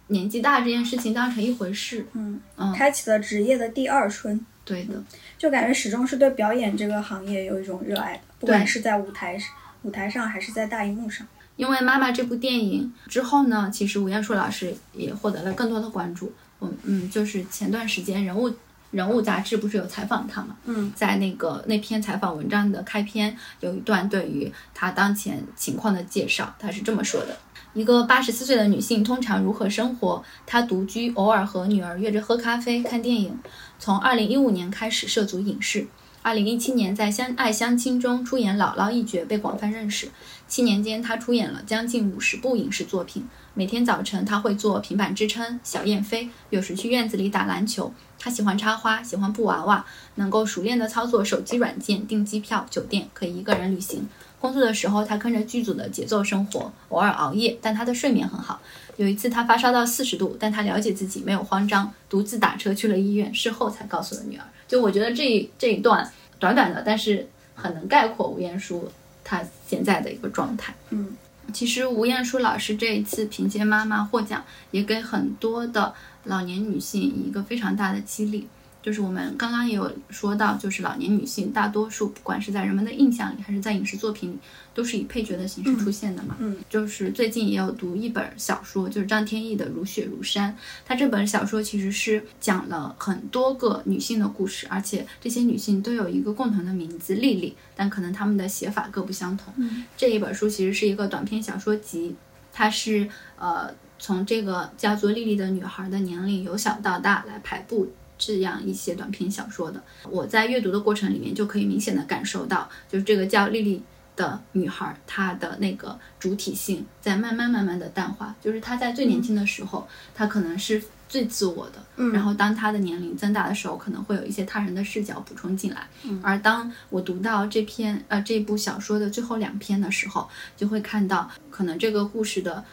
[0.07, 2.05] 年纪大这件事情当成一回事。
[2.13, 4.39] 嗯嗯，开启了职业的第二春。
[4.63, 5.03] 对的，
[5.37, 9.37] 就感觉始终是对表演这个行业有一种热爱的，不管是在舞台
[9.81, 11.27] 舞台上还是在大荧幕上。
[11.55, 16.31] 因为《妈妈》这部电影之后呢，其实吴彦姝老师也获得了更多的关注。
[16.61, 18.53] 嗯嗯，就是前段时间人物。
[18.95, 20.55] 人物杂志不是有采访他吗？
[20.63, 27.37] 嗯，在那个那篇采访文章的开篇有一段对于他当前情况的介绍，他是这么说的：
[27.73, 30.23] 一个八十四岁的女性通常如何生活？
[30.45, 33.37] 她独居，偶尔和女儿约着喝咖啡、看电影。
[33.77, 35.85] 从二零一五年开始涉足影视，
[36.21, 40.07] 二零一七年在《相爱相亲》中出演姥姥一角，被广泛认识。
[40.47, 43.27] 七年间，他出演了将近五十部影视作品。
[43.55, 47.91] 每天早晨，他会做平板支撑、小燕飞，有时去院子里打篮球。
[48.19, 54.07] 他喜欢插花，喜欢布娃娃，能够熟练的操作手机软件订机票、酒店，可以一个人旅行。
[54.39, 58.61] 工作的时候，他跟着剧组的节奏生活，偶尔熬夜，但他的睡眠很好。
[58.97, 64.45] 有一次，他发烧到四十度，但他了解自己，没有慌张，独自打车去了医院，事后才告诉了女儿。
[64.67, 68.83] 就我觉得这这一段短短的，但是很能概括吴彦姝
[69.25, 70.73] 她现在的一个状态。
[70.91, 71.17] 嗯，
[71.51, 75.93] 其实吴彦姝老师这一次凭借《妈妈》获奖，也给很多的。
[76.27, 78.47] 老年女性一个非常大的激励，
[78.85, 84.37] 就是我们刚刚也有说到，就是老年女性大多数不管是在人们的印象里，还是在影视作品里，
[84.75, 86.37] 都是以配角的形式出现的嘛。
[86.39, 90.51] 嗯，就是最近也有读一本小说，就是张天翼的《如雪如山》，
[90.85, 99.51] 他这本小说其实是讲了很多个女性的故事，而且这些女性都有一个共同的名字丽丽，但可能她们的写法各不相同。
[99.57, 102.15] 嗯，这一本书其实是一个短篇小说集，
[102.53, 103.73] 它是呃。
[103.97, 113.83] 从这个叫做丽丽的女孩的年龄由小到大来排布这样一些短篇小说的，我在阅读的过程里面就可以明显的感受到，就是这个叫丽丽
[114.15, 118.33] 的女孩，她的那个主体性在慢慢慢慢的淡化。
[118.41, 132.63] 就是她在最年轻的时候，她可能是最自我的，嗯，然后当她的年龄增大的时候，可能会有一些他人的视角补充进来，嗯，而当我读到这篇呃这部小说的最后两篇的时候，就会看到可能这个故事的。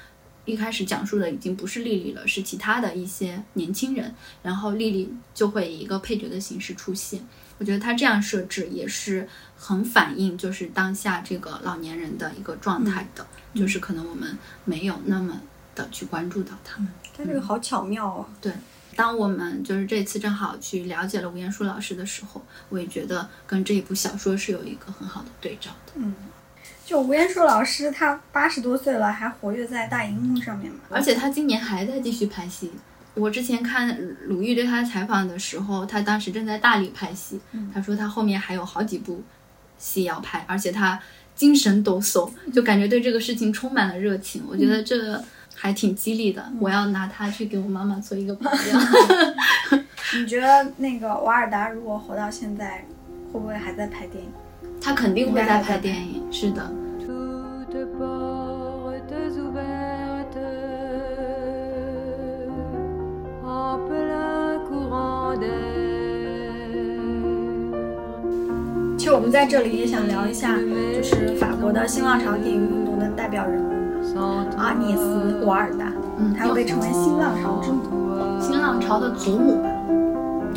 [0.44, 7.24] 一开始讲述的已经不是丽丽了，是其他的一些年轻人，然后丽丽就会以一个配角的形式出现。
[7.58, 13.24] 我觉得他这样设置也是很反映就是当下这个老年人的一个状态的，
[13.54, 15.40] 就是可能我们没有那么
[15.76, 16.88] 的去关注到他们。
[17.16, 18.26] 他这个好巧妙啊！
[18.40, 18.52] 对，
[18.96, 25.92] 当我们就是这次正好去了解了吴彦姝老师的时候，我也觉得跟这一部小说是有一个很好的对照的。
[25.96, 26.12] 嗯。
[26.84, 30.78] 就吴彦姝老师，他八十多岁了，还活跃在大荧幕上面嘛？
[30.90, 32.70] 而且他今年还在继续拍戏。
[33.14, 37.40] 我之前看鲁豫对他采访的时候，他当时正在大理拍戏。
[37.72, 39.22] 他说他后面还有好几部
[39.78, 40.98] 戏要拍，而且他
[41.34, 44.42] 精神抖擞，就感觉对这个事情充满了热情。
[44.48, 45.22] 我觉得这
[45.54, 46.44] 还挺激励的。
[46.58, 48.82] 我要拿他去给我妈妈做一个榜样。
[50.14, 52.84] 你觉得那个瓦尔达如果活到现在，
[53.32, 54.30] 会不会还在拍电影？
[54.84, 56.60] 他肯定会在拍电影，是的。
[68.98, 73.72] 其实我们在这里也想聊一下，就是法国的新浪潮电影运动的代表人物。
[74.56, 77.82] 阿涅斯·瓦尔达，嗯，他又被称为新浪潮之母，
[78.40, 79.68] 新浪潮的祖母吧，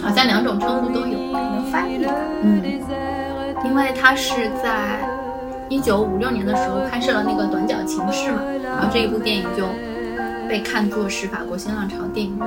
[0.01, 2.05] 好像两种称呼都有，可能翻译，
[2.43, 3.24] 嗯。
[3.65, 4.99] 因为他是在
[5.67, 9.67] 一九五六年的时候拍摄了那个《短脚情事》嘛，然后这一部电影就
[10.47, 12.45] 被看作是法国新浪潮电影的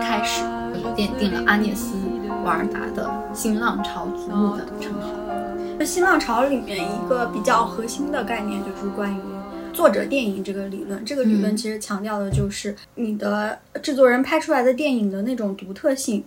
[0.00, 0.42] 开始，
[0.94, 1.96] 奠定了阿涅斯·
[2.44, 5.08] 瓦尔达的新浪潮祖母的称号。
[5.78, 9.18] 那新浪潮里面一个比较核心的概念就是关于
[9.72, 16.22] 作者电影这个理论，这个理论其实强调的就是你的制作人拍出来的电影的那种独特性。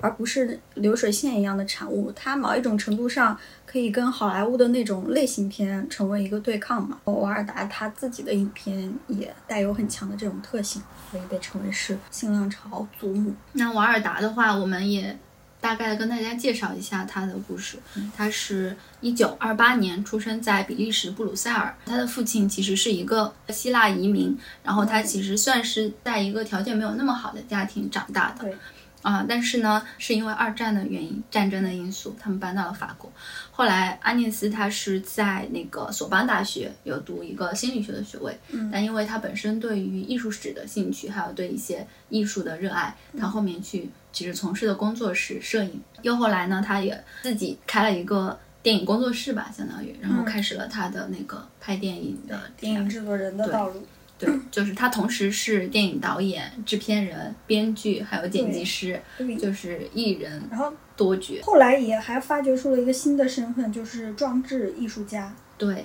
[0.00, 3.38] 而不是流水线一样的产物，它某一种程度上
[3.74, 6.96] 可以跟好莱坞的那种类型片成为一个对抗嘛。
[7.06, 13.34] 瓦尔达他自己的影片也带有很强的这种特性，所以被称为是新浪潮祖母。
[13.54, 15.18] 那瓦尔达的话，我们也
[15.60, 17.76] 大概的跟大家介绍一下他的故事。
[18.16, 28.44] 他是一九二八年出生在比利时布鲁塞尔，他的父亲其实是一个希腊移民，然后他其实算是在一个条件没有那么好的家庭长大的。
[28.44, 28.56] 对。
[29.02, 33.12] 啊，但是呢，是因为二战的原因，战争的因素，他们搬到了法国。
[33.56, 38.36] 后来，安涅斯他是在那个索邦大学有读一个心理学的学位，
[38.72, 45.80] 但因为他本身对于艺术史的兴趣，还有对一些艺术的热爱，他后面去其实从事的工作是摄影。
[46.02, 53.86] 又后来呢，他也自己开了一个电影工作室吧，相当于，然后开始了他的那个拍电影的电影制作人的道路。
[54.16, 59.00] 对，就是他同时是电影导演、制片人、编剧，还有剪辑师，
[59.40, 61.34] 就是艺人，然后多角。
[61.42, 65.34] 后来也还发掘出了一个新的身份，就是装置艺术家。
[65.58, 65.84] 对，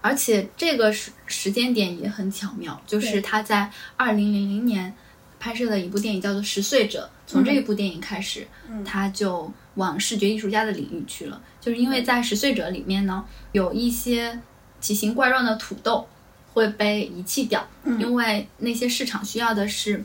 [0.00, 4.94] 而且这个时时间点也很巧妙，就是他在二零零零年
[5.38, 8.46] 拍摄的一部电影叫做《十岁者》，从这一部电影开始，
[8.82, 11.38] 他就往视觉艺术家的领域去了。
[11.60, 14.40] 就是因为在《十岁者》里面呢，有一些
[14.80, 16.08] 奇形怪状的土豆。
[16.58, 20.04] 会被遗弃掉，因为那些市场需要的是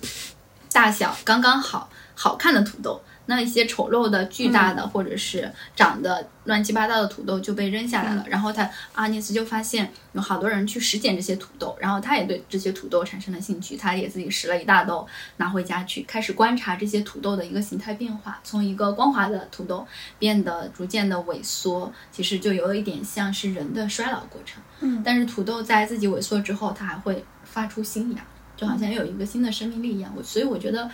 [0.72, 3.02] 大小刚刚好、好看的土豆。
[3.26, 8.26] 那一些丑陋的、巨大的，或者是长得乱七八糟的土豆就被扔下来了。
[8.28, 15.08] 然后他阿涅斯就发现有好多人去拾捡这些土豆，然后他也对这些土豆产生了兴趣，他也自己拾了一大兜
[15.38, 19.88] 拿回家去，开始观察这些土豆的一个形态变化，从一个光滑的土豆
[20.20, 24.62] 变得逐渐的萎缩，其实就有一点像是人的衰老过程。
[24.82, 28.26] 嗯，但是土豆在自己萎缩之后，它还会发出新芽，
[28.58, 30.12] 就好像有一个新的生命力一样。
[30.16, 30.92] 我所以我觉得。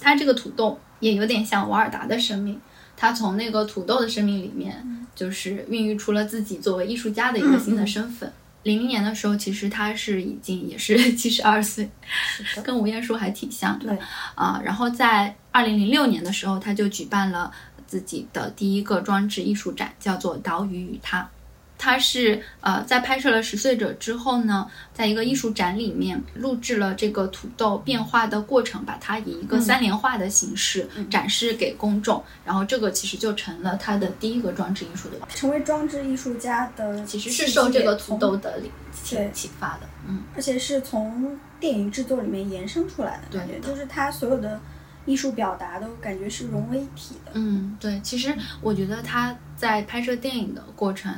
[0.00, 2.60] 它这个土豆也有点像瓦尔达的生命，
[2.96, 8.32] 他从那个土豆的生命里面，就是孕育出了自己作为艺术家的一个新的身份。
[8.64, 11.88] 零零年的时候，其实他是已经也是 七十二岁，
[12.64, 13.96] 跟吴彦姝还挺像的
[14.34, 14.60] 啊。
[14.64, 17.50] 然后在二零零六年的时候，他就举办了
[17.86, 21.22] 自己的第一个装置艺术展，叫做《岛屿与他》。
[21.78, 35.18] 他是呃，在拍摄了《十岁者》之后呢，在一个艺术展里面录制了这个土豆变化的过程，把它以一个三联画的形式展示给公众，然后这个其实就成了他的第一个装置艺术的。
[35.28, 38.60] 成为装置艺术家的其实是受这个土豆的
[38.92, 44.60] 启启发的，嗯，而且是从电影制作里面延伸出来的，对，就是他所有的。
[45.06, 47.30] 艺术表达都感觉是融为一体的。
[47.32, 51.10] 嗯，对，其实我觉得他在拍摄电影的过程，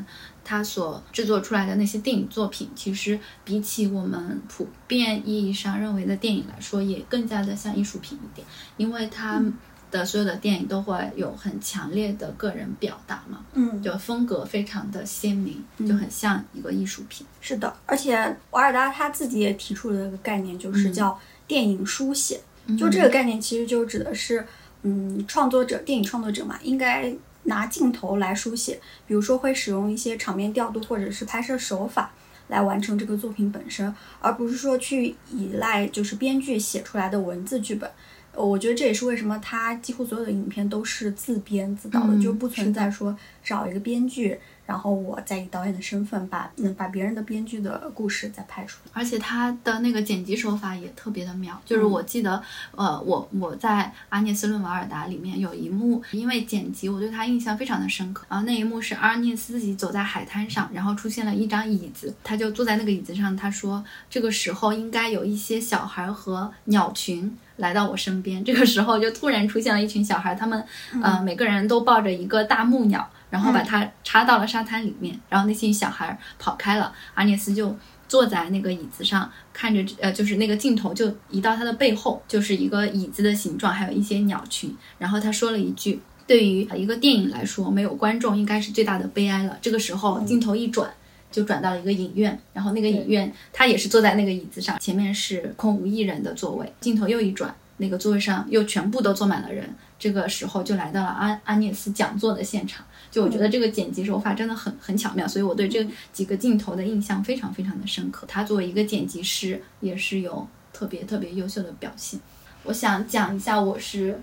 [0.44, 9.42] 他所制作出来的那些电影作品，其实比起我们普遍意义上认为的电影来说，也更加的像艺术品一点，因为他
[9.90, 17.26] 的所有的电影都会有很强烈的个人表达嘛，嗯，就风格非常的鲜明，就很像一个艺术品。
[17.40, 22.40] 是的，而且瓦尔达他自己也提出了一个概念，就是叫电影书写。
[22.78, 24.46] 就这个概念，其实就指的是，
[24.82, 27.12] 嗯，创作者，电影创作者嘛，应该
[27.50, 32.12] 拿镜头来书写，比如说会使用一些场面调度或者是拍摄手法
[32.48, 37.90] 来完成这个作品本身，而不是说去依赖就是编剧写出来的文字剧本。
[38.32, 44.38] 我觉得这也是为什么他几乎所有的影片都是自编自导的，就不存在说找一个编剧。
[44.70, 51.60] 然后我再以导演的身份把嗯把别人的编剧的故事再拍出来，而且他的那个剪辑手法也特别的妙。
[51.66, 52.40] 就是我记得，
[52.76, 58.24] 呃，我我在阿涅斯·论瓦尔达里面有一幕，因为剪辑我对他印象非常的深刻。
[58.30, 68.44] 然后那一幕是阿涅斯自己走在海滩上，然后出现了一张椅子，他就坐在那个椅子上，他说这个时候应该有一些小孩和鸟群来到我身边。
[68.44, 70.64] 这个时候就突然出现了一群小孩，他们
[71.02, 73.10] 呃每个人都抱着一个大木鸟。
[73.30, 77.74] 然后把它插到了沙滩里面，然后那些小孩跑开了，阿涅斯就
[78.08, 84.76] 坐在那个椅子上，看着呃，就是那个镜头就移到他的背后，就是一个椅子的形状，还有一些鸟群。
[84.98, 90.90] 然后他说了一句：“对于一个电影来说，没有观众应该是最大的悲哀了。”这个时候镜头一转，
[91.30, 96.72] 就转到了一个影院，然后那个影院他也是坐在那个椅子上，前面是空无一人的座位。
[96.80, 99.72] 镜头又一转，那个座位上又全部都坐满了人。
[100.00, 102.84] 这个时候就来到了阿阿涅斯讲座的现场。
[103.10, 108.24] 就我觉得这个剪辑手法真的很很巧妙，所以我对这几个镜头的印象非常非常的深刻。
[108.28, 112.20] 他作为一个剪辑师，也是有特别特别优秀的表现。
[112.62, 114.22] 我想讲一下我是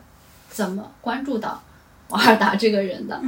[0.50, 1.62] 怎么关注到
[2.10, 3.22] 瓦尔达这个人的。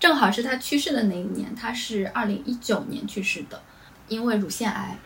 [0.00, 3.60] 正好是他去世的那一年，他是二零一九年去世的，
[4.08, 4.96] 因为乳腺癌。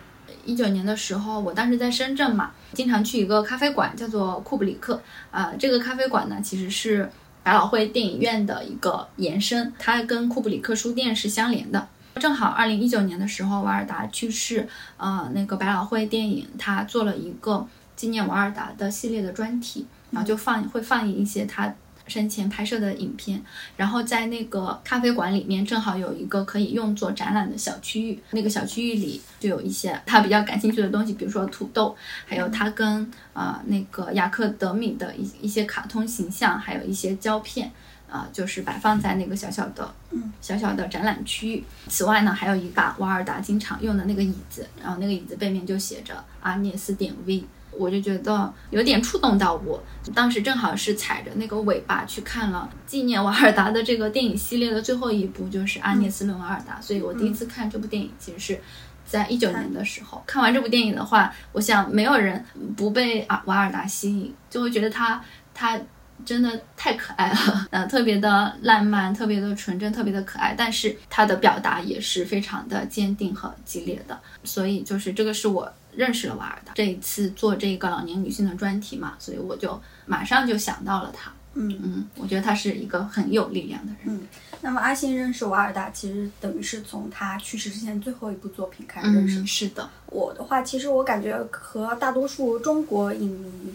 [0.44, 5.02] 一九年的时候，我当时在深圳嘛，经常去一个咖啡馆，叫做库布里克。
[5.32, 7.10] 啊，这个咖啡馆呢，其实是。
[7.46, 11.86] 百老汇电影院的一个延伸，它跟库布里克书店是相连的。
[12.16, 21.72] 正好二零一九年的时候，瓦尔达去世，呃，那个百老汇电影它做了一个纪念瓦尔达的系列的专题，然后就放会放映一些他
[22.06, 23.42] 生前拍摄的影片，
[23.76, 37.70] 然后在那个咖啡馆里面正好有一个可以用作展览的小区域，那个小区域里就有一些他比较感兴趣的东西，比如说土豆，还有他跟啊那个雅克德米的一一些卡通形象，还有一些胶片。
[38.08, 39.92] 啊，就是摆放在那个小小的、
[40.40, 41.64] 小小的展览区域。
[41.88, 47.44] 此外呢，还有一把瓦尔达经常用的那个椅子，然后那个椅子背面就写着阿涅斯点 V，
[47.78, 49.82] 我就觉得有点触动到我。
[50.14, 56.80] 当时正好是踩着那个尾巴去看了纪念瓦尔达的这个电影系列的最后一部，就是阿涅斯·伦瓦尔达。
[56.80, 58.60] 所以我第一次看这部电影，其实是
[59.04, 60.22] 在一九年的时候。
[60.26, 62.44] 看完这部电影的话，我想没有人
[62.76, 65.22] 不被啊瓦尔达吸引，就会觉得他
[65.54, 65.80] 他。
[66.24, 70.54] 真的太可爱了， 呃，特别的浪漫，特别的纯真，特别的可爱。
[70.56, 74.18] 但是他的表达也是非常的坚定和激烈的。
[74.42, 76.72] 所以就是这个是我认识了瓦尔达。
[76.74, 81.32] 这一次做这个老年女性的专题嘛，所以我就马上就想到了她。
[81.54, 84.14] 嗯嗯，我觉得她是一个很有力量的人。
[84.14, 84.28] 嗯，
[84.60, 89.44] 那么阿信认识瓦尔达，其实等于是从他去世之前最后一部作品开始认识。
[89.46, 93.74] 是的，我的话，其实我感觉和大多数中国影迷。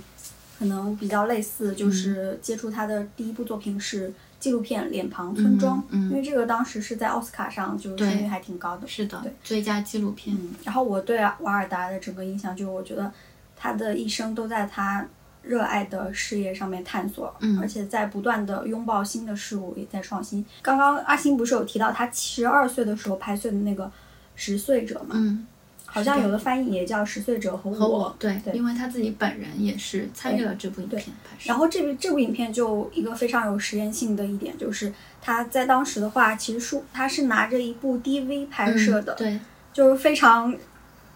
[0.59, 8.87] 可能比较类似，就是接触他的第一部作品是纪录片《脸庞村庄》，因为这个当时是在奥斯卡上就声誉还挺高的。
[8.87, 10.35] 是的，对，最佳纪录片。
[10.65, 13.09] 然后我对瓦尔达的整个印象就是，我觉得
[13.55, 15.05] 他的一生都在他
[15.43, 20.43] 热爱的事业上面探索，而且在不断的拥抱新的事物，也在创新。
[20.63, 23.85] 刚刚阿星不是有提到他七十二岁的时候拍摄的那个
[24.35, 25.11] 《十岁者》嘛？
[25.13, 25.45] 嗯。
[25.93, 31.49] 好像有的翻译也叫《十岁者和我》，对，对因为他自己本人也是参与了这部影片拍摄。
[31.49, 39.37] 然后这部这部影片就一个非常有实验性的一点，就是他在当时的话，其实书他是拿着一部 DV 拍摄的，对，
[39.73, 40.55] 就是非常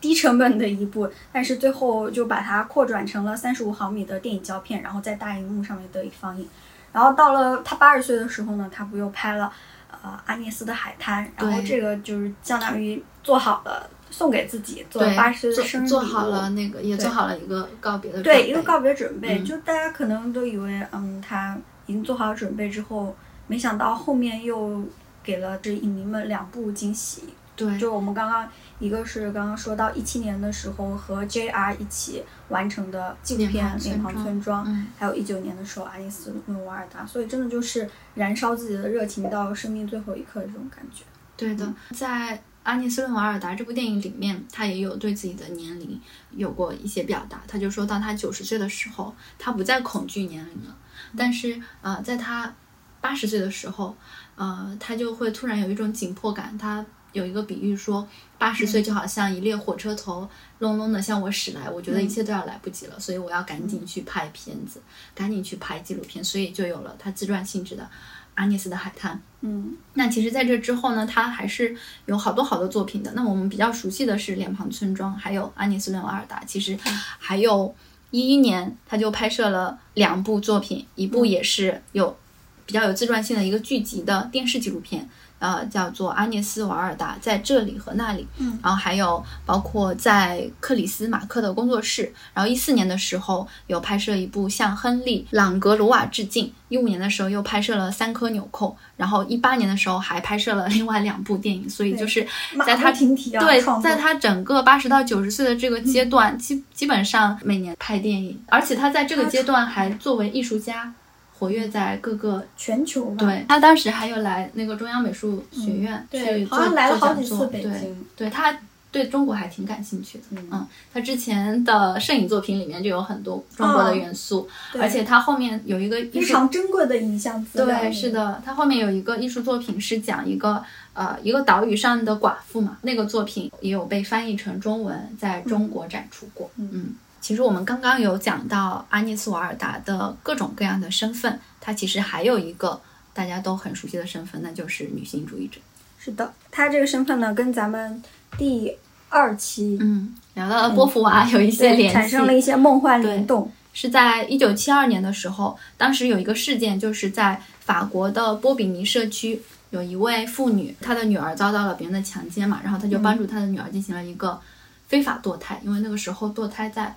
[0.01, 6.45] 低成本的一部，但是最后就把它扩转成了三十五毫米的电影胶片，然后在大荧幕上面得以放映。
[6.91, 9.49] 然后到了他八十岁的时候呢，他不又拍了
[9.89, 13.89] 呃《阿涅斯的海滩》，然后这个就是相当于做好了。
[14.17, 19.43] 送给自己做八十岁的生日做好了那个，也做好了一个告别的对一个告别准备。
[19.43, 23.13] 就大家可能都以为，嗯，他已经做好准备之后，
[23.47, 24.81] 没想到后面又
[25.21, 27.23] 给了这影迷们两部惊喜。
[27.57, 28.47] 对，就我们刚刚
[28.79, 34.65] 一个是刚刚说到一七年的时候和 JR 一起完成的纪录片《脸庞村庄》，
[34.97, 41.03] 还有一九年的时候爱丽丝问瓦尔达，所以真的就是燃烧自己的热情到生命最后一刻的这种感觉。
[41.35, 42.41] 对的，在。
[42.65, 46.01] 阿涅斯·伦瓦尔达这部电影里面，他也有对自己的年龄
[46.31, 47.43] 有过一些表达。
[47.47, 50.75] 他就说到他九十岁的时候，他不再恐惧年龄了。
[51.15, 52.51] 但是，呃，在他
[52.99, 53.95] 八十岁的时候，
[54.35, 56.57] 呃，他就会突然有一种紧迫感。
[56.57, 58.07] 他有一个比喻说，
[58.39, 64.81] 八十岁就好像一列火车头隆隆的向我驶来，我觉得一切都要来不及了，所以我要赶紧去拍片子，
[65.13, 67.87] 赶紧去拍纪录片，所以就有了他自传性质的。
[68.35, 71.75] 阿涅斯的海滩，嗯，那其实在这之后呢，他还是
[72.05, 73.11] 有好多好多作品的。
[73.15, 76.43] 那我们比较熟悉的是《脸庞村庄》，还有阿涅斯·伦瓦尔达。
[76.45, 76.77] 其实
[77.17, 77.73] 还有
[78.11, 82.17] 一一年，他就拍摄了两部作品，一部也是有
[82.65, 85.09] 比较有自传性的一个剧集的电视纪录片。
[85.39, 102.25] 呃，叫做阿涅斯·瓦尔达在这里和那里，嗯，然后还有包括在克里斯·马克的工作室，然后一四年的时候有拍摄一部向亨利·朗格鲁瓦致敬，一五年的时候又拍摄了三颗纽扣，然后一八年的时候还拍摄了另外两部电影，所以就是
[102.65, 110.93] 在他对，在他整个八十到九十岁的这个阶段，基基本上每年拍电影，而且他在这个阶段还作为艺术家。
[111.37, 118.57] 活跃在各个全球，对他当时还有来那个中央美术学院去做讲座，对，对他
[118.89, 120.23] 对中国还挺感兴趣的。
[120.31, 124.47] 嗯，他之前的摄影作品里面就有很多中国的元素，
[124.79, 127.79] 而且他后面有一个非常珍贵的影像资料。
[127.81, 130.63] 对，是的，他后面有一个艺术作品是讲一个
[130.93, 136.49] 呃一个岛屿上的寡妇嘛，那个作品也有被翻译成中文，在中国展出过。
[136.55, 136.95] 嗯。
[137.25, 142.79] 其实我们刚刚有讲到阿涅斯·瓦尔达的各种各样的身份，她其实还有一个
[143.15, 145.59] 大家都很熟悉的身份，那就是女性主义者。
[145.97, 147.99] 是的，她这个身份呢，跟咱们
[148.37, 148.77] 第
[149.09, 153.51] 二期嗯聊到了波伏娃有一些联系，产生了一些梦幻联动。
[153.73, 164.39] 是在一九七二年的时候，当时有一个事件，就是在法国的波比尼社区，有一位妇女，她的女儿遭到了别人的强奸嘛，然后她就帮助她的女儿进行了一个
[164.87, 166.95] 非法堕胎，因为那个时候堕胎在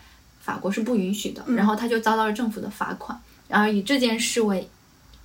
[0.48, 4.66] 法国是不允许的，然后他就遭到了政府的罚款，然后以这件事为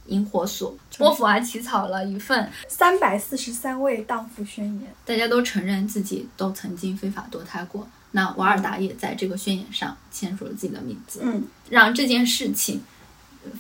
[0.08, 12.82] 引火索，波伏娃起草了一份三百四十三位荡妇宣言，大家都承认自己都曾经非法堕胎过，那瓦尔达也在这个宣言上签署了自己的名字，嗯，让这件事情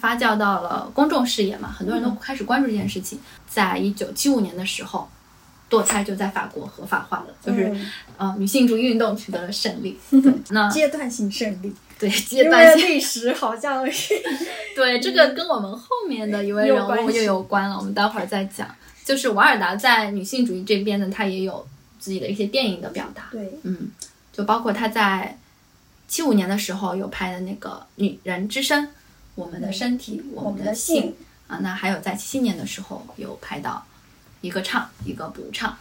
[0.01, 3.17] 发酵到了公众视野嘛，很多人都开始关注这件事情。
[3.47, 5.07] 在一九七五年的时候，
[5.73, 7.73] 堕胎就在法国合法化了，就是
[8.17, 9.97] 呃女性主义运动取得了胜利。
[10.51, 14.13] 那阶段性胜利， 对阶段性历史好像是
[14.75, 18.67] 对这个跟我们后面的一位人物又有关了，我们待会儿再讲。
[19.03, 21.67] 就是瓦尔达在女性主义这边呢，她也有
[21.99, 23.27] 自己的一些电影的表达。
[23.31, 23.91] 对，嗯，
[24.31, 25.37] 就包括她在
[26.07, 28.85] 七五年的时候有拍的那个《女人之声》，
[29.35, 31.13] 我们的身体，我们的性
[31.47, 31.59] 啊。
[31.61, 33.85] 那还有在七七年的时候有拍到
[34.43, 35.75] 一个唱，一个不唱。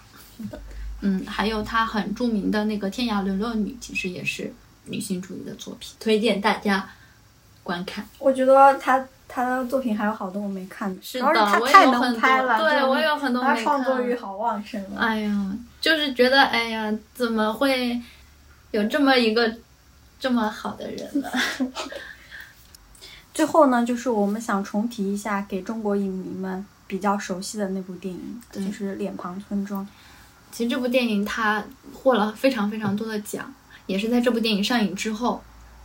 [1.01, 4.53] 嗯，还有他很著名的那个《天涯沦落女》，其实也是
[4.87, 6.89] 女性主义的作品，推荐大家
[7.63, 8.07] 观看。
[8.19, 9.05] 我觉得他。
[9.35, 13.57] 他的作品还有好多我没看，是的，他太能拍了，对我有很多没看。
[13.57, 14.99] 他创作欲好旺盛啊。
[14.99, 17.99] 哎呀，就是觉得，哎呀，怎么会
[18.73, 19.51] 有这么一个
[20.21, 21.31] 这么好的人呢？
[23.33, 29.83] 最后呢，就是我们想重提一下给中国影迷们比较熟悉的那部电影，就是《脸庞村庄》。
[30.51, 31.65] 其实这部电影它
[31.95, 33.51] 获了非常非常多的奖，
[33.87, 35.43] 也是在这部电影上映之后。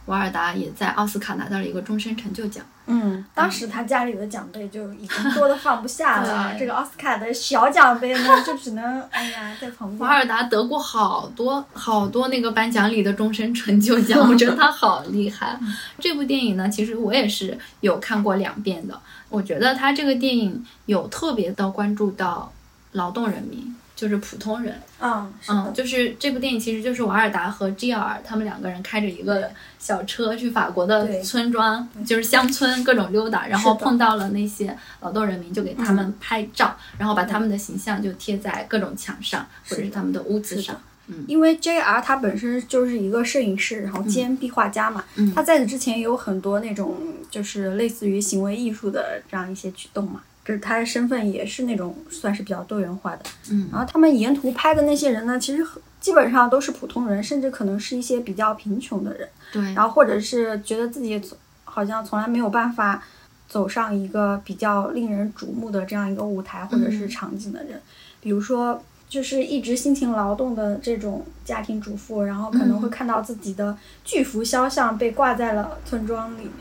[0.08, 2.64] 瓦尔达也在奥斯卡拿到了一个终身成就奖。
[2.86, 10.00] 嗯，当时他家里的奖杯就已经多的放不下了， 这个奥斯卡的小奖杯呢，就只能哎呀在旁边。
[10.00, 15.60] 瓦尔达得过好多好多那个颁奖礼的终身成就奖，我觉得他好厉害。
[16.00, 18.98] 这部电影呢，其实我也是有看过两遍的。
[19.30, 22.52] 我觉得他这个电影有特别的关注到
[22.92, 23.76] 劳动人民。
[23.98, 29.50] 就是普通人，嗯嗯，就是这部电影其实就是瓦尔达和吉尔他们两个人开着一个
[29.80, 40.80] 小车去法国的村庄，就是乡村各种溜达，然后碰到了那些劳动人民，就给他们拍照，然后把他们的形象就贴在各种墙上或者是他们的屋子上。
[41.08, 45.04] 嗯，因为 J R 他本身就是一个摄影师，然后兼壁画家嘛，
[45.34, 46.96] 他在此之前也有很多那种
[47.32, 50.22] 就是类似于行为艺术的这样一些举动嘛。
[50.46, 55.62] 就是他的身份也是那种算是比较多元化的，嗯，然后他们沿途拍的那些人呢，其实
[56.00, 61.22] 基本上都是普通人，甚至可能是一些比较贫穷的人，对，然后或者是觉得自己
[61.66, 63.04] 好像从来没有办法
[63.50, 67.82] 走上一个比较令人瞩目的这样一个舞台或者是场景的人，
[68.22, 76.52] 比如说就是一直辛勤劳动的这种家庭主妇，然后可能会看到自己的巨幅肖像被挂在了村庄里面。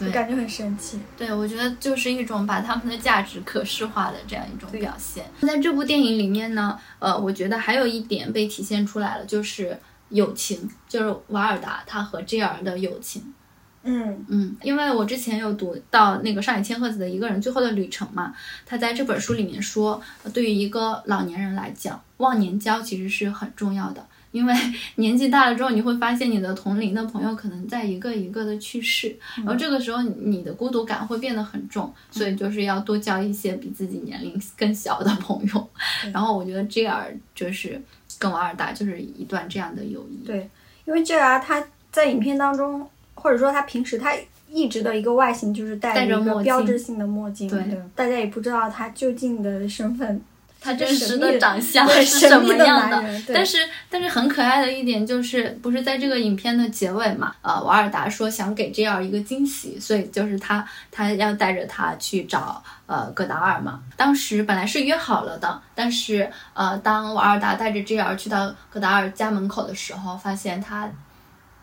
[0.00, 5.26] 就感觉很神奇，对我觉得就是一种把他们的价值可视化的这样一种表现。
[5.42, 9.78] 在这部电影里面呢，呃，我觉得还有一点被体现出来了，就是
[10.08, 13.34] 友情，就是瓦尔达他和 J R 的友情。
[13.82, 18.34] 嗯嗯，因为我之前有读到那个上野千鹤子的一个人最后的旅程嘛，
[18.66, 20.00] 他在这本书里面说，
[20.34, 24.06] 对于一个老年人来讲，忘年交其实是很重要的。
[24.32, 24.54] 因为
[24.94, 35.68] 年纪大了之后，你会发现你的同龄的朋友可能在一个一个的去世，然后这个时候你的孤独感会变得很重，所以就是要多交一些比自己年龄 更小的朋友。
[36.12, 37.82] 然后我觉得 J R 就是
[38.20, 40.24] 跟我二大就是一段这样的友谊。
[40.24, 40.48] 对，
[40.84, 42.88] 因为 J R 他在影片当中，
[43.20, 44.12] 或者说他平时他
[44.48, 50.20] 一直的一个外形就是戴着一个标志性的墨镜，对，大家也不知道他究竟的身份。
[50.62, 53.02] 他真实的长相是什么样的？
[53.32, 53.56] 但是，
[53.88, 57.34] 但是很可爱的一点就是，不是在这个影片的结尾嘛？
[57.40, 63.80] 呃，瓦尔达说想给 J R 一个惊喜，所以就是他他要带着他去找呃戈达尔嘛。
[63.96, 70.86] 当时本来是约好了的，但是呃，当瓦尔达带着 J R 去到戈达尔家门口的时候，发现他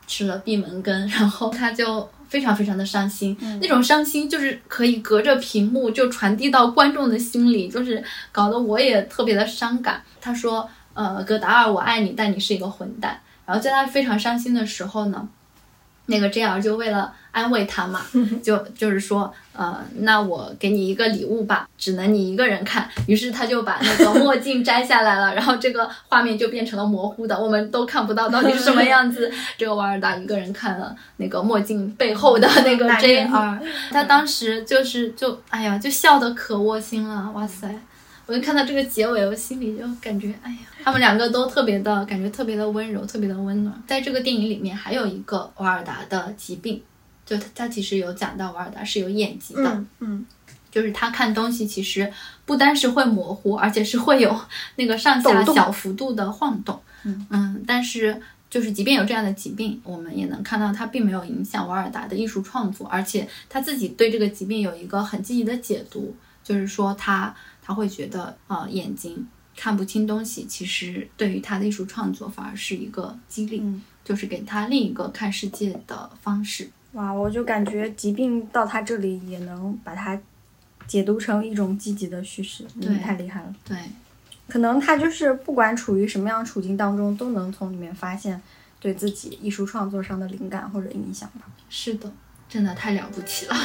[0.07, 2.09] 吃了闭门羹，然后他就。
[2.29, 8.03] 非常非常的伤心，那种伤心就是可以隔着屏幕就传递到观众的心里，就是
[8.33, 10.03] 搞得我也特别的伤感。
[10.19, 15.25] 他说：“呃，戈达尔，我爱你，但你是一个混蛋。”然后在他非常伤心的时候呢。
[16.07, 18.01] 那个 J R 就为了安慰他嘛，
[18.41, 22.89] 就就是说，呃，那我给你一个礼物吧，只能你一个人看。
[23.05, 29.31] 于是他就把那个墨镜摘下来了， 然后这个画面就变成了模糊的，我们都看不到到底是什么样子。
[29.57, 37.67] 这个瓦尔达一个人看了那个墨镜背后的那个 J R，他当时就是就哎呀，就笑得可窝心了，哇塞！
[38.25, 40.57] 我就看到这个结尾，我心里就感觉，哎呀，
[40.87, 43.83] 他们两个都特别的感觉，特别的温柔，特别的温暖。
[43.85, 46.81] 在这个电影里面，还有一个瓦尔达的疾病，
[47.25, 50.25] 就他他其实有讲到瓦尔达是有眼疾的，嗯，
[50.71, 52.09] 就是他看东西其实
[52.45, 54.33] 不单是会模糊，而且是会有
[54.77, 66.15] 那个上下小幅度的晃动，嗯嗯，但是就是即便有这样的疾病，我们也能看到他并没有影响瓦尔达的艺术创作，而且他自己对这个疾病有一个很积极的解读，
[66.45, 67.35] 就是说他。
[67.69, 69.27] 他会觉得，呃，眼睛
[69.57, 73.61] 看不清东西，其实对于他的艺术创作反而是一个激励，
[74.05, 76.69] 就是给他另一个看世界的方式。
[76.93, 80.19] 哇，我就感觉疾病到他这里也能把它
[80.87, 83.55] 解读成一种积极的叙事，对，太厉害了。
[83.65, 83.77] 对，
[84.47, 88.41] 可能他就是不管处于什么样处境当中，都能从里面发现
[88.79, 91.41] 对自己艺术创作上的灵感或者影响吧。
[91.67, 92.11] 是的，
[92.49, 93.55] 真的太了不起了。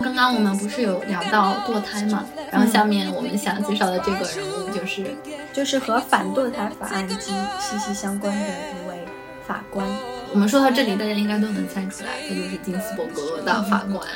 [0.00, 2.24] 刚刚我们不是有聊到堕胎嘛？
[2.52, 5.16] 然后下面我们想介绍的这个人物就是，
[5.52, 9.04] 就是和反堕胎法案息息相关的一位
[9.46, 9.86] 法官。
[10.32, 14.06] 我们说到这里，大家应该都能猜出来，他就是金斯伯格大法官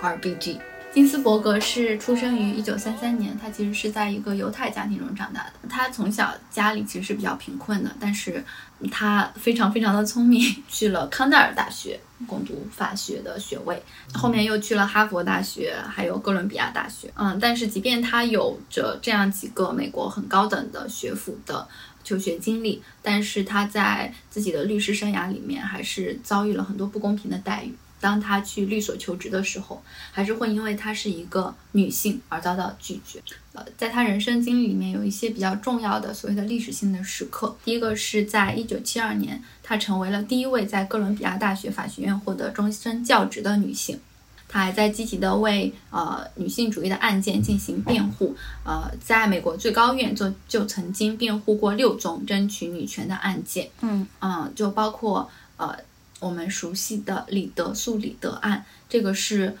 [0.00, 0.60] ，R.B.G。
[0.92, 5.52] 金斯伯格是出生于一九三三年，他其实是在一个犹太家庭中长大的。
[5.68, 8.44] 他从小家里其实是比较贫困的，但是
[8.90, 13.80] 他非常非常的聪明，去了康奈尔大学攻读法学的学位，
[14.12, 17.08] 后面又去了哈佛大学，还有哥伦比亚大学。
[17.14, 21.68] 嗯，但是即便他有着这样几个美国很高等的学府的
[22.02, 27.72] 求学经历，但是他在自己的律师生涯里面还是遭遇了很多不公平的待遇。
[28.00, 33.22] 当她去律所求职的时候，还是会因为她是一个女性而遭到拒绝。
[33.52, 37.54] 呃，在她人生经历里面，有一些比较重要的所谓的历史性的时刻。
[37.64, 44.00] 第一个是在一九七二年，她成为了第一位在哥伦比亚大学法学院获得终身教职的女性。
[44.48, 48.34] 她还在积极的为呃女性主义的案件进行辩护。
[48.64, 53.68] 呃，在美国最高院就就曾经辩护过六宗争取女权的案件。
[53.82, 55.76] 嗯嗯，就包括呃。
[56.20, 59.56] 我们熟悉的里德诉里德案，这个是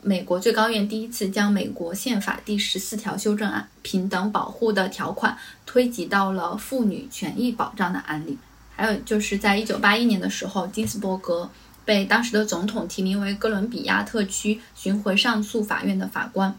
[0.00, 5.36] 美国最高院第一次将美国宪法第十四条修正案平等保护的条款
[5.66, 8.38] 推及到了妇女权益保障的案例。
[8.76, 11.50] 还有就是在一九八一年的时候，金斯伯格
[11.84, 16.56] 被当时的总统提名为哥伦比亚特区巡回上诉法院的法官。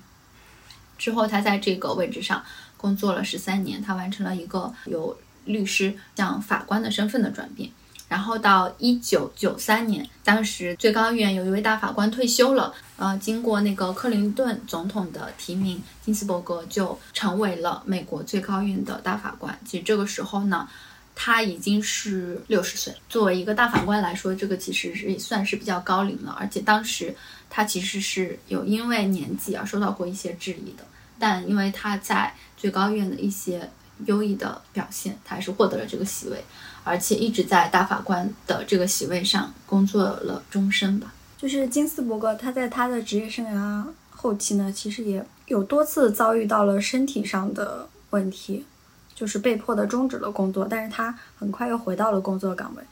[0.98, 2.44] 之后，他在这个位置上
[2.78, 7.70] 工作了十三年，他完成了一个由律师向法官的身份的转变。
[8.08, 19.58] 然后到一九九三年，当时最高院有一位大法官退休了，呃，经过那个克林顿总统的提名，金斯伯格就成为了美国最高院的大法官。
[19.66, 20.70] 其实这个时候呢，
[21.16, 22.94] 他已经是六十岁。
[23.10, 26.38] 作为一个大法官来说，这个其实是算是比较高龄了。
[26.40, 27.14] 而且当时
[27.50, 30.86] 他其实是有因为年纪而受到过一些质疑的，
[31.18, 33.68] 但因为他在最高院的一些
[34.06, 36.44] 优异的表现，他还是获得了这个席位。
[36.86, 41.14] 而且一直在大法官的这个席位上工作了终身吧。
[41.38, 48.66] 就是金斯伯格，他在他的职业生涯后期呢，其实也有多次遭遇到了身体上的问题，
[49.14, 50.68] 就是被迫的终止了工作。
[50.70, 52.84] 但是他很快又回到了工作岗位。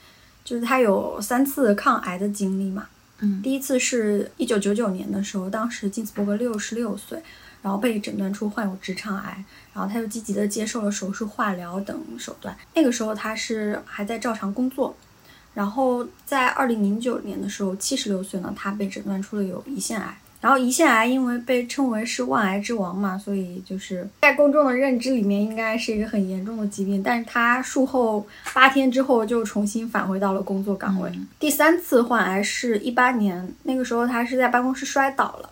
[0.43, 2.87] 就是他有三次抗癌的经历嘛。
[3.19, 7.21] 嗯，第一次是一九九九年的时候，当时金斯伯格六十六岁。
[7.63, 9.43] 然后被诊断出患有直肠癌，
[9.73, 12.55] 然后他又积极的接受了手术、化疗等手段。
[12.75, 14.95] 那个时候他是还在照常工作。
[15.53, 20.17] 然后在二零零九年的时候，七十六岁呢，他被诊断出了有胰腺癌。
[20.41, 27.01] 然后胰腺癌因为被称为是万癌之王嘛，所以就是在公众的认知里面应该是一个很严重的疾病。
[27.01, 31.09] 但是他术后八天之后就重新返回到了工作岗位。
[31.39, 35.49] 第三次患癌是一八年，那个时候他是在办公室摔倒了，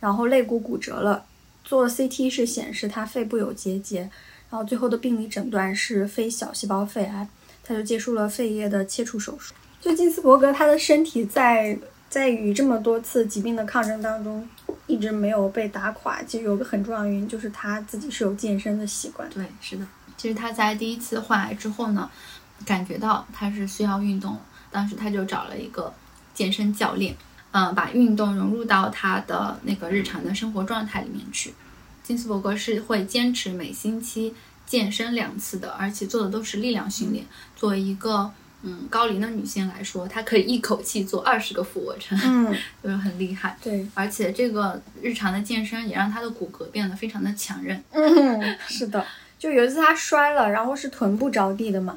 [0.00, 1.22] 然后肋骨骨折了。
[1.64, 4.00] 做 CT 是显示他肺部有结节，
[4.50, 7.26] 然后最后的病理诊断是非小细胞肺癌，
[7.64, 9.54] 他就结束了肺叶的切除手术。
[9.80, 14.46] 就金斯伯格，他的身体在在与这么多次疾病的抗争当中，
[14.86, 16.22] 一直没有被打垮。
[16.22, 19.28] 其实有个很重要的原因就是他自己是有健身的习惯。
[19.30, 19.86] 对，是的。
[20.16, 22.10] 其实他在第一次患癌之后呢，
[22.64, 24.38] 感觉到他是需要运动，
[24.70, 25.92] 当时他就找了一个
[26.32, 27.14] 健身教练。
[27.56, 31.54] 嗯，把运动融入到他的那个日常的生活状态里面去。
[32.02, 34.34] 金斯伯格是会坚持每星期
[34.66, 37.24] 健身两次的，而且做的都是力量训练。
[37.54, 38.28] 作为一个
[38.62, 42.52] 嗯高龄的女性来说，她可以一口气做二十个俯卧撑，嗯，
[42.82, 43.56] 就是很厉害。
[43.62, 47.80] 对，而且这个日常的健身也让她的骨骼变得非常的强韧。
[47.92, 49.06] 嗯，是的，
[49.38, 51.96] 就有一次她摔了，然后是臀部着地的嘛。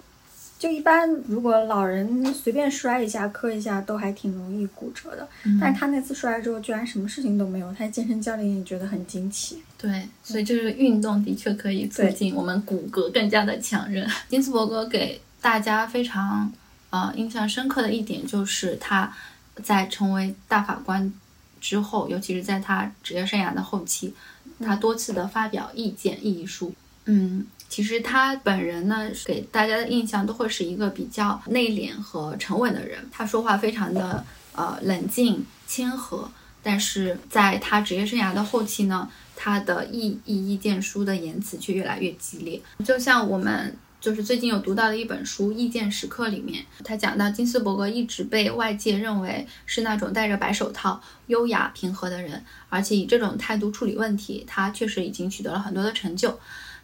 [0.60, 5.28] 就一般，如果老人随便摔一下、磕一下，都还挺容易骨折的。
[5.62, 7.72] 但是他那次摔了之后，居然什么事情都没有。
[7.74, 9.62] 他健身教练也觉得很惊奇。
[9.78, 14.10] 对，所以就是运动的确可以促进我们骨骼更加的强韧。
[14.28, 16.52] 金斯伯格给大家非常
[16.90, 19.16] 呃印象深刻的一点，就是他
[19.64, 21.14] 在成为大法官
[21.62, 24.12] 之后，尤其是在他职业生涯的后期，
[24.60, 26.74] 他多次的发表意见、议书。
[27.06, 27.46] 嗯。
[27.70, 33.08] 其实他本人呢，给大家的印象都会是一个比较内敛和沉稳的人。
[33.12, 36.32] 他说话非常的呃冷静谦和，
[36.64, 42.62] 但是在他职业生涯的后期呢，他的意意意见书的言辞却越来越激烈。
[42.86, 56.40] 就像我们就是最近有读到的一本书《意见时刻》里面，他讲到金斯伯格一直被外界认为是那种戴着白手套、优雅平和的人，而且以这种态度处理问题，他确实已经取得了很多的成就。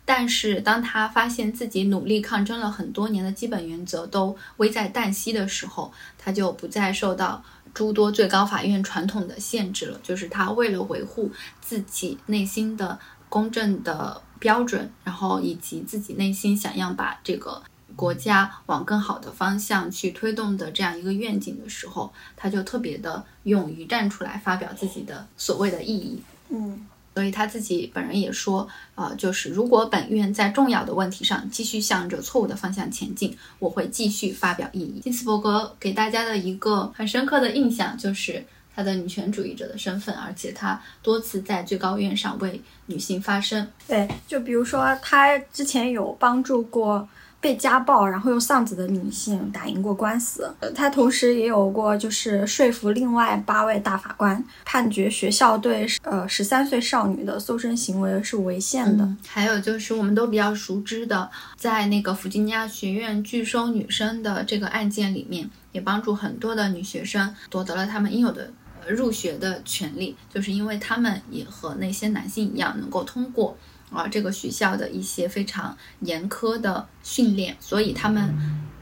[0.05, 7.43] 但是当他发现自己努力抗争了很多年的基本原则都危在旦夕的时候，他就不再受到。
[7.73, 12.99] 诸多最高法院传统的限制了，就是他为了维护自己内心的
[13.29, 17.63] 公正的标准，然后以及自己内心想要把这个
[17.95, 26.21] 国家往更好的方向去推动的这样一个愿景的时候，他就特别的勇于站出来发表自己的所谓的意义。
[26.49, 26.85] 嗯。
[27.13, 34.99] 所以他自己本人也说，啊，就是如果本院在重要的问题上继续向着错误的方向前进，我会继续发表异议。
[35.01, 38.43] 金斯伯格给大家的一个很深刻的印象就是
[38.75, 43.67] 他的女权主义者的身份，而且他多次在最高院上为女性发声。
[43.87, 47.07] 对，就比如说他之前有帮助过。
[47.43, 59.05] 被家暴然后又丧子的女性打赢过官司，她同时也有过就是说服另外八位大法官判决学校对呃十三岁少女的搜身行为是违宪的。
[59.27, 68.49] 还有就是我们都比较熟知的，在那个弗吉尼亚学院拒收女生的这个案件里面，也帮助很多的女学生夺得了她们应有的
[68.87, 73.57] 入学的权利，就是因为她们也和那些男性一样能够通过。
[73.93, 78.33] 啊，这个学校的一些非常严苛的训练，所以他们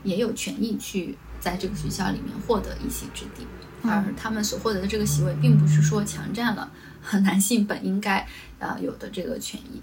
[0.03, 3.45] 也有权益去在这个学校里面获得一席之地，
[3.83, 6.71] 而他们所获得的这个席位，并不是说强占了
[7.23, 8.25] 男性本应该
[8.59, 9.81] 啊有的这个权益。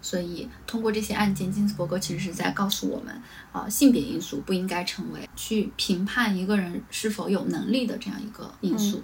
[0.00, 9.02] 所以通过这些案件，金斯伯格其实是在告诉我们，啊，性别因素不应该成为去评判一个人是否有能力的这样一个因素。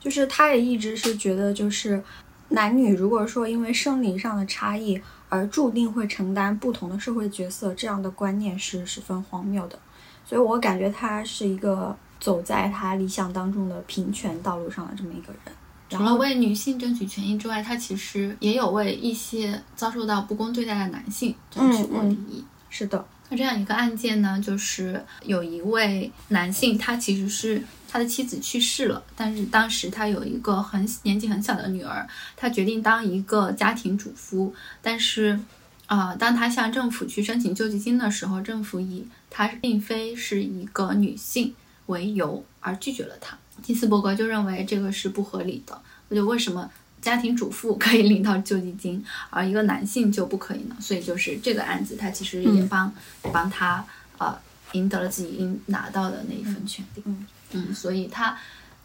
[0.00, 2.02] 就是他也一直是觉得，就是。
[2.50, 9.78] 男女如果说因为生理上的差异而注定会承担不同的社会角色，这样的观念是十分荒谬的。
[10.24, 15.54] 所以我感觉他是一个走在他理想当中的平权道路上的这么一个人。
[15.90, 22.44] 除了为女性争取权益之外，他其实也有为一些遭受到不公对待的男性争取过利益。
[22.70, 23.04] 是的。
[23.28, 27.62] 那这样一个案件呢，就是有一位男性，他其实是。
[27.86, 32.04] 他的妻子去世了，但是当时他有一个很年纪很小的女儿，
[32.36, 34.52] 他决定当一个家庭主夫。
[34.82, 35.38] 但是，
[35.86, 41.54] 啊，当他向政府去申请救济金的时候，政府以他并非是一个女性
[41.86, 43.38] 为由而拒绝了他。
[43.62, 45.80] 金斯伯格就认为这个是不合理的。
[46.08, 46.68] 我就为什么
[47.04, 50.76] 家庭主妇可以领到救济金， 而一个男性就不可以呢？
[50.80, 52.90] 所以就是这个案子，他其实也帮
[53.30, 53.84] 帮他
[54.16, 54.34] 呃
[54.72, 57.02] 赢得了自己应拿到的那一份权利。
[57.04, 57.26] 嗯。
[57.52, 58.36] 嗯，所以他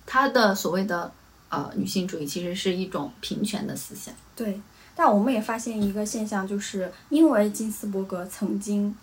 [0.05, 1.11] 他的所谓的
[1.49, 4.13] 呃女性主义其实是一种平权的思想。
[4.35, 4.61] 对，
[4.95, 8.95] 但我们也发现一个现象，就是因为金斯伯格曾经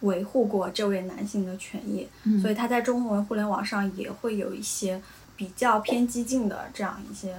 [0.00, 2.08] 维护过这位男性的权益，
[2.40, 5.02] 所以他在中文互联网上也会有一些
[5.36, 7.36] 比较偏激进的这样一些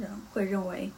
[0.00, 0.90] 人会认为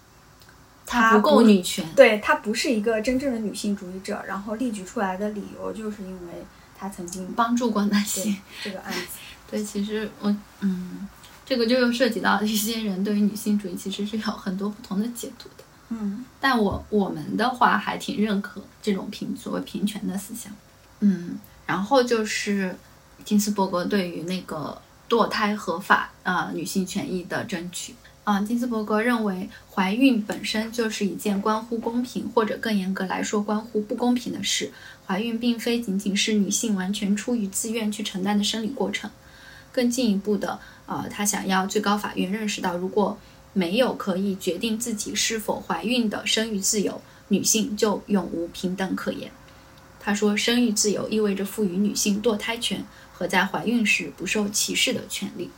[0.86, 6.32] 他不够女权，对他不是一个真正的女性主义者，然后例举出来的理由就是因为
[6.78, 9.18] 他曾经帮助过那些这个案子。
[9.50, 11.06] 对，其实我嗯，
[11.44, 20.50] 这个就又涉及到一些人对于女性主义其实是有很多不同的解读的，嗯，但我我们的话还挺认可这种平所谓平权的思想，
[21.00, 22.74] 嗯，然后就是
[23.24, 27.94] 金斯伯格对于那个堕胎合法啊女性权益的争取
[28.24, 34.70] 啊，金斯伯格认为怀孕本身就是一件关乎公平或者更严格来说关乎不公平的事，
[35.04, 39.10] 怀孕并非仅仅是女性完全出于自愿去承担的生理过程。
[39.72, 43.18] 更进一步的，呃，他想要最高法院认识到，如果
[43.54, 49.32] 没有可以决定自己是否怀孕的生育自由，女性就永无平等可言。
[49.98, 55.50] 他说，生育自由意味着赋予女性堕胎权和在怀孕时不受歧视的权利。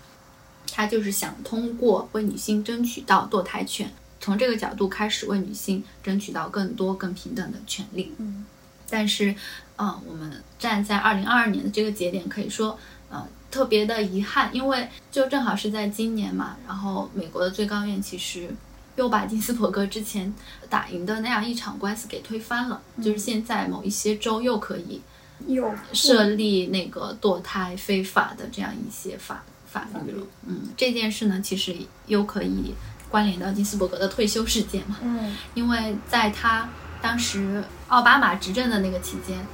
[0.70, 8.12] 他就是想通过为女性争取到堕胎权，从这个角度开始为女性争取到更多更平等的权利。
[8.18, 8.44] 嗯，
[8.88, 9.34] 但是，
[9.76, 12.78] 嗯，我们站在二零二二年的这个节点，可以说，
[13.10, 13.26] 呃。
[13.50, 18.52] 特别的遗憾，因为就正好是在今年嘛，然后美国的最高院其实
[18.96, 20.34] 又把金斯伯格之前
[20.68, 25.00] 打赢的那样一场官司给推翻了，就是现在某一些州又可以
[25.46, 29.44] 又设立那个堕胎非法的这样一些法
[29.82, 30.26] 法律了。
[30.46, 32.74] 嗯，这件事呢，其实又可以
[33.08, 34.98] 关联到金斯伯格的退休事件嘛。
[35.02, 36.68] 嗯，因为在他
[37.00, 39.46] 当时奥巴马执政的那个期间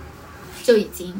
[0.62, 1.14] 就已经。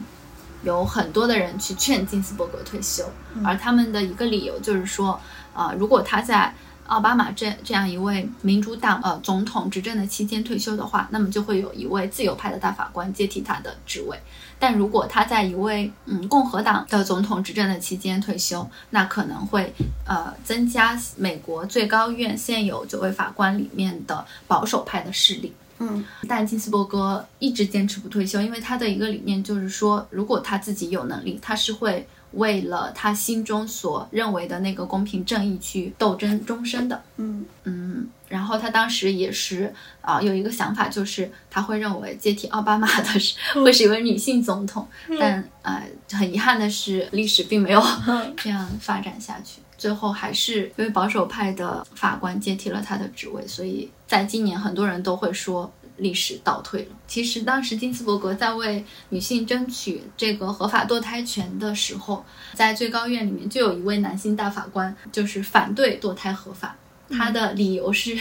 [0.63, 3.11] 有很多的人去劝金斯伯格退休，
[3.43, 5.19] 而他们的一个理由就是说，
[5.55, 6.55] 啊，如果他在
[6.91, 14.19] 奥巴马这这样一位民主党呃总统执政的期间退休的话，那么就会有一位自由派的大法官接替他的职位。
[14.59, 19.73] 但如果他在一位嗯共和党的总统执政的期间退休，那可能会
[20.05, 25.55] 呃增加美国最高院现有九位法官里面的保守派的势力。
[25.79, 37.03] 嗯，但金斯伯格一直坚持不退休，因为他的一个理念就是说，如果他自己有能力，他是会为了他心中所认为的那个公平正义去斗争终身的。
[37.17, 44.87] 嗯嗯，然后他当时也是啊，有一个想法，就是他会认为接替奥巴马的是 会是一位女性总统，
[45.19, 47.83] 但呃，很遗憾的是，历史并没有
[48.37, 49.61] 这样发展下去。
[49.77, 56.89] 最后还是因为保守派的法官接替了他的职位，所以在今年很多人都会说历史倒退了。
[57.07, 62.25] 其实当时金斯伯格在为女性争取这个合法堕胎权的时候，
[62.55, 66.77] 在最高院里面就有一位男性大法官就是反对堕胎合法，
[67.11, 68.19] 他的理由是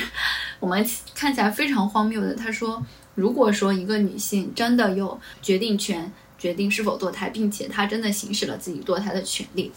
[0.60, 2.36] 我们看起来非常荒谬的。
[2.36, 9.72] 他说，如果说一个女性真的有决定权，决定是否堕胎，并且她真的行使了自己堕胎的权利。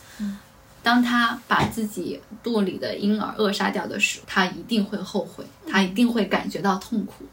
[0.82, 7.24] 当她把自己肚里的婴儿扼杀掉的时候，她一定会后悔，她一定会感觉到痛苦，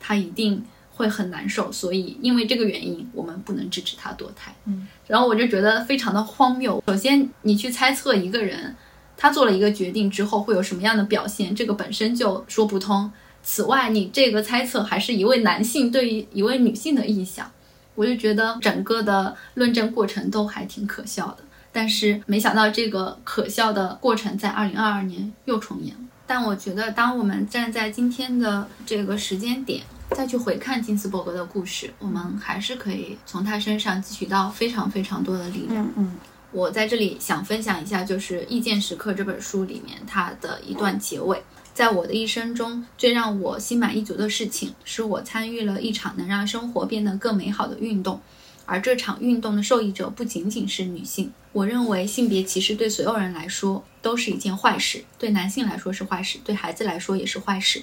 [0.00, 1.70] 他一定会很难受。
[1.70, 4.54] 所以，因为这个原因，我们不能支持他堕胎。
[4.64, 6.82] 嗯，然后我就觉得非常的荒谬。
[6.86, 8.74] 首先，你去猜测一个人
[9.16, 13.10] 他做了一个决定之后会有什么样的表现，这个本身就说不通。
[13.42, 17.50] 此外，你这个猜测还是一位男性对于一位女性的臆想，
[17.94, 21.38] 我就觉得整个的论证过程都还挺可笑的。
[21.72, 26.00] 但是没想到这个可笑的过程在二零二二年又重演了。
[26.26, 35.84] 但我觉得，当我们站在今天的这个时间点再去回看金斯伯格的故事，我们还是可以从他身上汲取到非常非常多的力量。
[35.84, 36.14] 嗯嗯，
[36.50, 41.42] 我在这里想分享一下，就是《意见时刻》这本书里面它的一段结尾。
[41.72, 48.20] 在我的一生中，最让我心满意足的事情，是我参与了一场能让生活变得更美好的运动。
[48.66, 51.32] 而这场运动的受益者不仅仅是女性。
[51.52, 57.82] 我认为性别歧视对所有人来说都是一件坏事，对男性来说是坏事，对孩子来说也是坏事。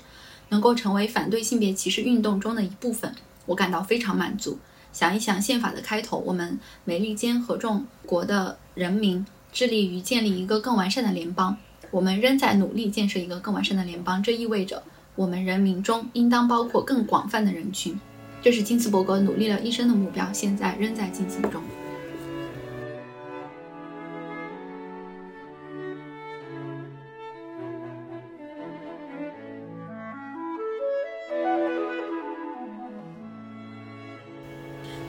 [0.50, 3.16] 能够成为反对性别歧视运动中的一部分，
[3.48, 4.60] 我感到非常满足。
[4.92, 11.58] 想一想宪法的开头，我们美利坚合众国的人民致力于建立一个更完善的联邦。
[11.90, 14.84] 我们仍在努力建设一个更完善的联邦，这意味着
[15.16, 18.00] 我们人民中应当包括更广泛的人群。
[18.44, 21.62] 这是金斯伯格努力了一生的目标，现在仍在进行中。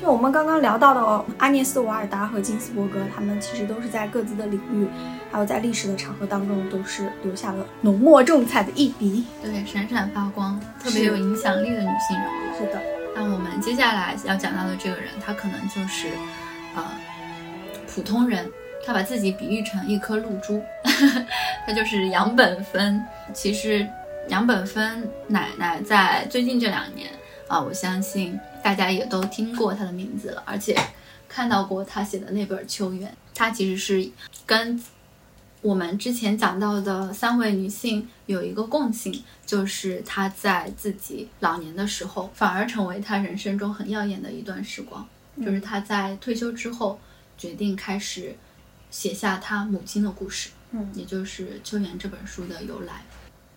[0.01, 4.87] 就我们刚刚聊到的阿涅斯·瓦尔达和金斯伯格，他们其实都是在各自的领域，
[5.33, 9.25] 还有在历史的场合当中，都是留下了浓墨重彩的一笔。
[9.43, 12.57] 对，闪闪发光，特别有影响力的女性人物。
[12.57, 13.04] 是的。
[13.15, 16.09] 那我们接下来要讲到的这个人，他可能就是，
[16.75, 16.85] 呃，
[17.87, 18.51] 普通人。
[18.87, 20.63] 他把自己比喻成一颗露珠，
[21.67, 23.03] 他就是杨本芬。
[23.33, 23.89] 其实
[24.29, 27.09] 杨本芬奶奶在最近这两年
[27.49, 30.77] 啊，我相信大家也都听过她的名字了，而且
[31.27, 33.09] 看到过她写的那本《秋园》。
[33.35, 34.07] 她其实是
[34.45, 34.79] 跟
[35.65, 45.09] 我们之前讲到的三位女性有一个共性，就是她在自己老年的时候，反而成为她人生中很耀眼的一段时光。
[45.43, 47.01] 就是她在退休之后，
[47.39, 48.37] 决定开始
[48.91, 53.03] 写下她母亲的故事，嗯，也就是《秋园》这本书的由来。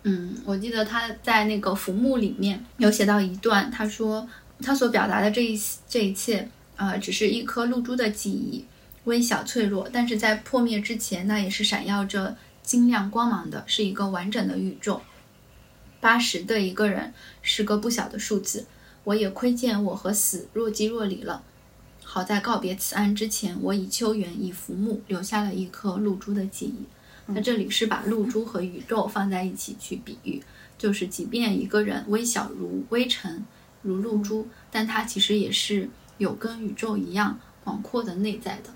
[0.04, 4.26] 嗯，我记得她在那个浮木里面有写到一段，她说
[4.62, 8.64] 她所表达的这一这一切，呃，只是一颗露珠的记忆。
[9.08, 15.00] 微小脆弱，但是在破灭之前，那也是闪耀着晶亮光芒的，是一个完整的宇宙。
[15.98, 18.66] 八十对一个人是个不小的数字，
[19.04, 21.42] 我也窥见我和死若即若离了。
[22.04, 26.84] 好在告别此岸之前，我以秋园以浮木留下了一颗露珠的记忆。
[27.30, 30.42] 那这里是把露珠和宇宙放在一起去比喻，
[30.76, 33.42] 就是即便一个人微小如微尘，
[33.80, 35.88] 如露珠，但它其实也是
[36.18, 38.70] 有跟宇宙一样广阔的内在的。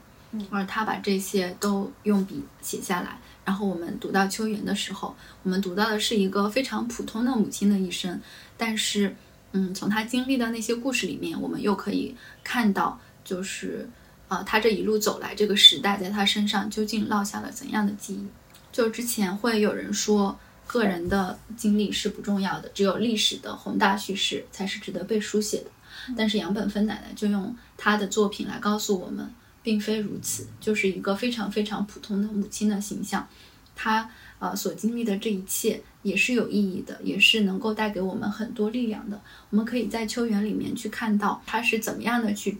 [0.50, 8.20] 而他把这些都用笔写下来，然后我们读到秋园的时候，我们读到的是一个非常普通的母亲的一生，
[8.56, 9.14] 但是，
[9.52, 13.88] 嗯，从他经历的那些故事里面，我们又可以看到，就是，
[14.28, 18.26] 呃，他这一路走来，这个时代在他身上究竟落下了怎样的记忆？
[18.72, 25.66] 就之前会有人说，个人的经历是不重要的，只有历史的宏大叙事才是值得被书写的。
[26.16, 29.30] 但是杨本芬奶奶就用她的作品来告诉我们。
[29.62, 33.26] 并非如此，就是一个非常非常普通的母亲的形象。
[33.74, 34.08] 她
[34.38, 39.20] 呃所经历的这一切也是有意义的，也是能够带给我们很多力量的。
[39.50, 42.58] 我们可以在秋园里面去看到她是怎么样的去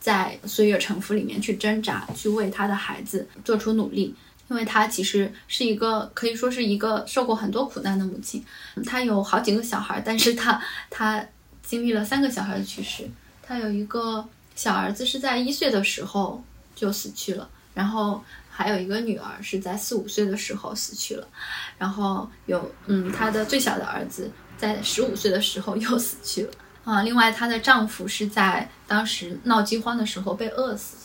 [0.00, 4.14] 在岁月沉浮里面去挣扎，去为他的孩子做出努力。
[4.50, 8.42] 因为她其实是一个可以说是一个受过很多苦难的母亲，
[8.86, 11.22] 她有好几个小孩，但是她她
[11.62, 13.06] 经历了三个小孩的去世。
[13.42, 14.26] 她有一个
[14.58, 16.42] 小儿子是在一岁的时候
[16.74, 21.28] 就死去了，然后还有一个女儿是在四五岁的时候死去了，
[21.78, 26.50] 然后有嗯她的最小的儿子在十五岁的时候 又死去了
[26.82, 27.02] 啊。
[27.02, 30.96] 另外她的丈夫是在当时闹饥荒的时候被饿死。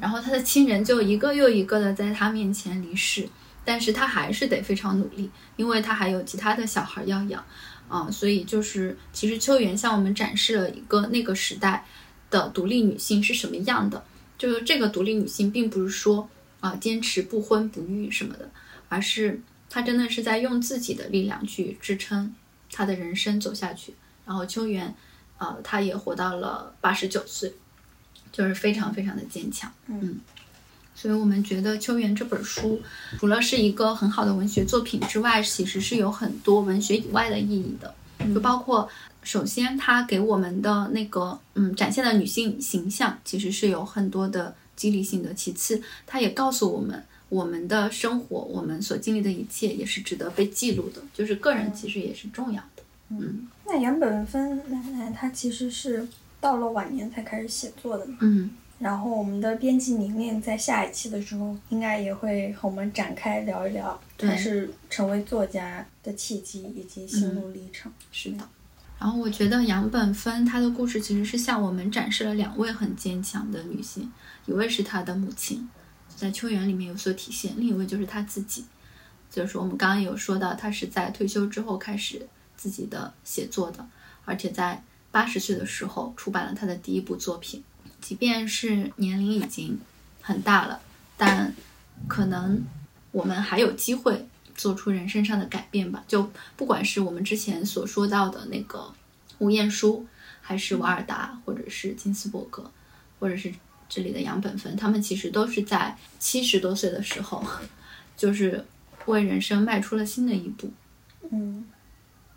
[0.00, 3.28] 然后她的亲人就一个又一个的在她面前离世，
[3.64, 7.44] 但是她还是得非常努力，因为她还有其他的小孩要养，
[7.88, 11.84] 啊，所以就是其实秋园向我们展示了一个那个时代
[12.30, 14.04] 的独立女性是什么样的，
[14.38, 16.28] 就是这个独立女性并不是说
[16.60, 18.50] 啊坚持不婚不育什么的，
[18.88, 22.34] 而是她真的是在用自己的力量去支撑
[22.70, 23.94] 她的人生走下去。
[24.24, 24.94] 然后秋元，
[25.38, 27.54] 呃，她也活到了八十九岁。
[28.32, 30.20] 就是非常非常的坚强，嗯，
[30.94, 32.82] 所以我们觉得《秋园》这本书
[33.18, 37.94] 除了是一个很好的文学作品之外，其实是有很多文学以外的意义的，
[38.34, 38.86] 就包括
[39.26, 56.08] 首先它给我们的那个嗯展现的女性形象其实是有很多的激励性的，其次它也告诉我们我们的生活我们所经历的一切也是值得被记录的，就是个人其实也是重要的，嗯，那杨本芬奶奶她其实是。
[56.38, 67.90] 到了晚年才开始写作的嘛，嗯，然后我们的编辑宁宁在下一期的时候，应该也会和我们展开聊一聊，她是成为作家的契机以及心路历程。
[68.12, 68.46] 是的，
[68.98, 74.10] 然后我觉得杨本芬她的故事其实是向我们展示了两位很坚强的女性，
[74.46, 75.68] 一位是她的母亲，
[76.14, 78.64] 在秋园里面有所体现，另一位就是她自己，
[79.30, 82.26] 就是我们刚刚有说到，她是在退休之后开始
[82.56, 83.86] 自己的写作的，
[84.24, 84.82] 而且在。
[85.12, 87.64] 八十岁的时候出版了她的第一部作品，
[88.02, 89.78] 即便是年龄已经
[90.20, 90.78] 很大了，
[91.16, 91.54] 但
[92.06, 92.62] 可能
[93.12, 96.04] 我们还有机会做出人生上的改变吧。
[96.08, 98.92] 就不管是我们之前所说到的那个
[99.38, 100.04] 吴彦姝，
[100.40, 102.70] 还是瓦尔达，或者是金斯伯格，
[103.18, 103.52] 或者是
[103.88, 107.44] 这里的杨本芬，他们其实都是在七十多岁的时候，
[108.16, 108.64] 就是
[109.06, 110.70] 为人生迈出了新的一步。
[111.30, 111.64] 嗯。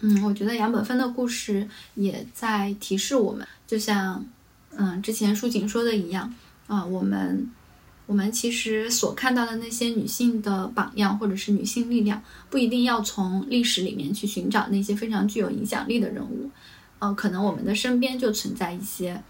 [0.01, 4.26] 嗯，我觉得杨本芬的故事也在提示我们，就像，
[4.72, 6.34] 嗯，之前舒锦说的一样，
[6.67, 7.51] 啊，我们，
[8.10, 16.49] 我们其实所看到的那些女性的榜样或者是女性力量，不一定要从历史里面去寻找那些非常具有影响力的人物，
[16.97, 19.22] 呃，可能我们的身边就存在一些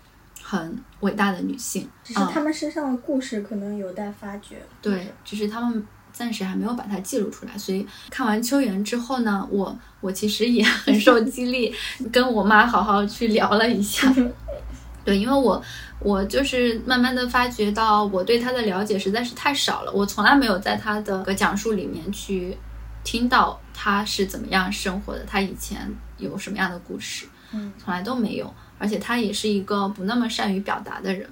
[0.42, 4.66] 很伟大的女性，只是她们身上的故事可能有待发掘。
[4.82, 5.86] 对，只是她们。
[6.12, 11.72] 暂时还没有把它记录出来，所以看完《秋园》之后呢，我我其实也很受激励，
[12.12, 14.12] 跟我妈好好去聊了一下。
[15.10, 15.62] 对，因为我
[16.00, 22.58] 我就是慢慢的发觉到，我对他的了解实在是太少了，我从来没有在他的个讲述里面去
[23.04, 31.30] 听到他是怎么样生活的，他以前有什么样的故事，嗯，从来都没有，而且他也是一个不那么善于表达的人，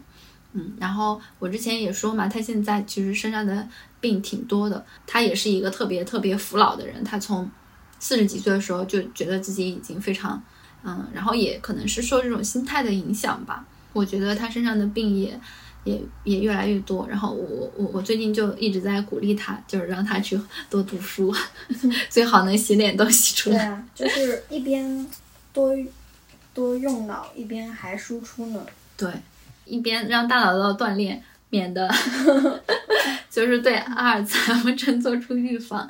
[0.53, 3.67] 嗯，然后我之前也说嘛，他现在其实身上的。
[3.99, 7.03] 病挺多的，他也是一个特别特别服老的人。
[7.03, 7.49] 他从
[7.97, 10.39] 四十几岁的时候就觉得自己已经非常，
[10.83, 13.65] 嗯，然后也可能是受这种心态的影响吧。
[13.93, 15.39] 我觉得他身上的病也
[15.83, 17.07] 也也越来越多。
[17.09, 21.33] 然后我我我最近就一直在鼓励他，就是让他去多读书，
[22.09, 23.57] 最好能写点东西出来。
[23.57, 25.07] 对啊，就是一边
[25.51, 25.75] 多
[26.53, 28.65] 多用脑，一边还输出呢。
[28.95, 29.11] 对，
[29.65, 31.23] 一边让大脑得到锻炼。
[31.49, 31.89] 免得
[33.31, 35.89] 就是对阿尔茨海默症做出预防，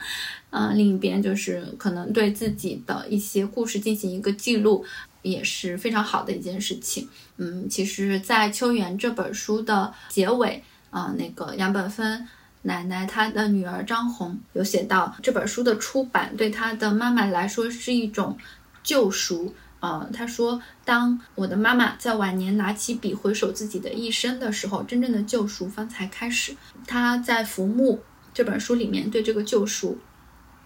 [0.49, 4.85] 嗯，另一边就是可能对自己的一些故事进行一个记录，
[5.21, 7.07] 也是非常好的一件事情。
[7.37, 12.27] 嗯，其实，在《秋园》这本书的结尾，啊，那个杨本芬
[12.61, 18.37] 奶奶她的女儿张红有写到，这本书的出版对她的妈妈来说是一种
[18.83, 19.53] 救赎。
[19.79, 26.55] 呃，他说，当我的妈妈在晚年拿起笔回首自己的一生的时候，真正的救赎方才开始。
[26.87, 27.93] 他在《浮木》
[28.33, 29.99] 这本书里面对这个救赎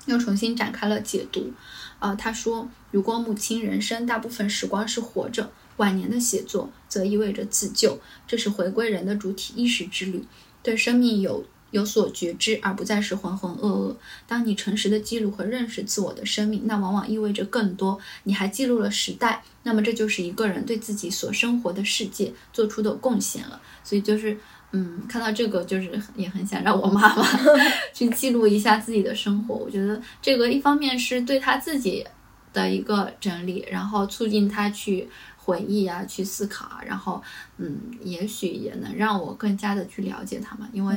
[0.05, 1.51] 又重新展开了解读。
[1.99, 10.25] 呃，他说，如果母亲人生大部分时光是活着，晚年的写作则意味着自救，这是回归人的主体意识之旅，
[10.63, 13.95] 对生命有有所觉知，而不再是浑浑噩噩。
[14.27, 17.99] 当你诚实的记录和认识自我的生命，那往往意味着更多。
[18.23, 23.61] 你还记录了时代，那么这就是一个人对自己所生活的世界做出的贡献了。
[23.83, 24.37] 所以就是，
[24.72, 27.26] 嗯，看到这个就是也很想让我妈妈
[27.93, 29.56] 去记录一下自己的生活。
[29.56, 32.06] 我觉得这个一方面是对她自己
[32.53, 35.07] 的一个整理，然后促进她去。
[35.43, 37.19] 回忆啊，去思考啊，然后，
[37.57, 40.95] 嗯，也许也能让我更加的去了解他们，因为，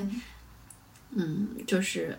[1.13, 2.17] 嗯，就是，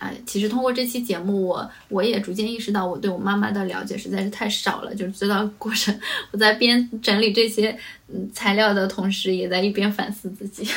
[0.00, 4.92] 哎，其实通过这期节目，我我也逐渐意识到，我对我妈妈的了解实在是太少了。
[4.94, 5.96] 就是知道过程，
[6.32, 7.78] 我在边整理这些
[8.08, 10.68] 嗯材料的同时，也在一边反思自己。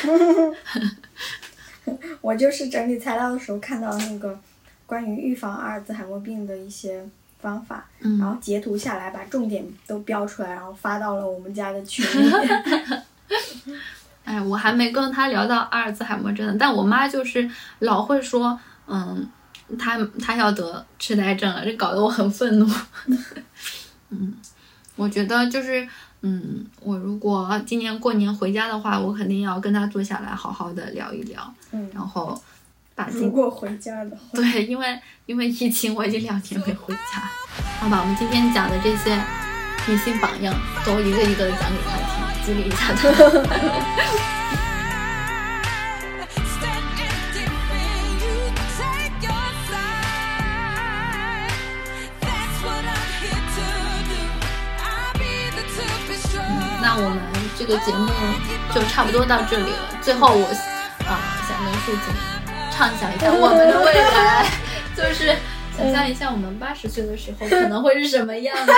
[2.20, 4.38] 我就是整理材料的时候看到那个
[4.86, 7.04] 关于预防阿尔兹海默病的一些。
[7.44, 12.32] 方法，然后截图下来，把重点都标出来，然后发到了我们家的群里。
[14.24, 17.46] 哎，我还没跟他聊到阿尔兹海默症呢，但我妈就是
[17.80, 19.28] 老会说，嗯，
[19.78, 22.68] 他他要得痴呆症了，这搞得我很愤怒。
[24.10, 24.34] 嗯，
[24.96, 25.88] 我觉得就是，
[26.20, 31.54] 嗯，我如果今年过年回家的话，我肯定要跟他坐下来好好的聊一聊。
[31.72, 32.40] 嗯，然后
[32.94, 33.08] 把。
[33.12, 37.28] 如果回家的话，对，因为因为疫情，我已经两年没回家。
[37.80, 39.20] 好吧，我们今天讲的这些
[39.88, 40.54] 女性榜样，
[40.84, 41.96] 都一个一个的讲给他
[42.44, 44.33] 听，激励一下他。
[57.58, 58.08] 这个节目
[58.74, 59.98] 就差不多到这里了。
[60.02, 60.44] 最后，我
[61.06, 62.12] 啊想跟树姐。
[62.76, 64.44] 畅想一下我们的未来，
[64.96, 65.32] 就是
[65.76, 68.72] 想象一下我们八十岁的时候可能会是什么样的。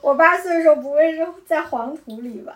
[0.00, 2.54] 我八十岁的时候不会是在黄土里吧？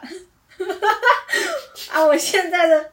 [1.91, 2.91] 啊，我现在的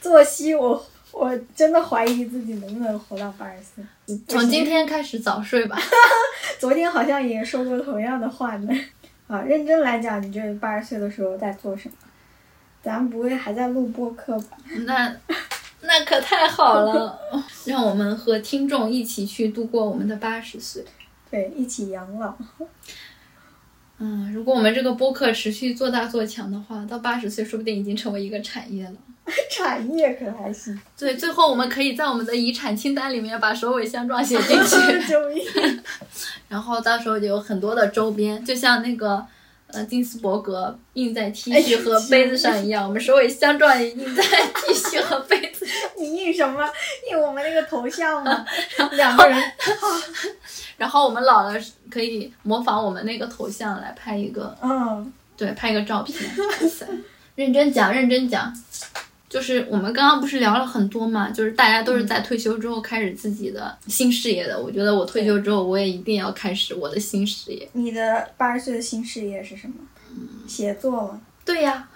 [0.00, 4.18] 作息，我我真的怀疑自己能不能活到八十岁。
[4.26, 5.78] 从今天开始早睡吧。
[6.58, 8.74] 昨天好像也说过同样的话呢。
[9.26, 11.94] 啊，认真来讲，你觉得八十岁的时候在做什么？
[12.82, 14.56] 咱不会还在录播客吧？
[14.86, 15.16] 那。
[15.82, 17.20] 那可太好了，
[17.66, 20.84] 让我们和听众一起去度过我们的八十岁，
[21.30, 22.34] 对，一起养老。
[23.98, 28.92] 嗯，如果我们这个播客持续做大做强的话，到八十岁说不定已经成为一个产业了。
[29.50, 30.78] 产业可还行。
[30.98, 34.76] 对，最后我们可以在我们的遗产清单里面把首尾相撞写进去。
[36.48, 39.26] 然后到时候就有很多的周边，就像那个。
[39.68, 45.76] 呃，金斯伯格印在 T 恤和杯子上一样，我们首尾相撞也印在 T 恤和杯子上。
[45.98, 46.64] 你印什么？
[47.10, 48.46] 印我们那个头像吗？
[48.92, 49.36] 两个人。
[50.76, 51.54] 然后我们老了
[51.90, 56.18] 可以模仿我们那个头像来拍一个，嗯，对，拍一个照片。
[56.36, 56.86] 哇塞，
[57.34, 58.52] 认真讲，认真讲。
[59.28, 64.58] 就是我们刚刚不是聊了很多嘛，就是大家都是在退休之后开始自己的新事业的。
[64.58, 67.68] 我觉得我退休之后，我也一定要开始我的新事业。
[67.72, 69.74] 你的八十岁的新事业是什么？
[70.46, 71.20] 写作吗？
[71.44, 71.88] 对呀。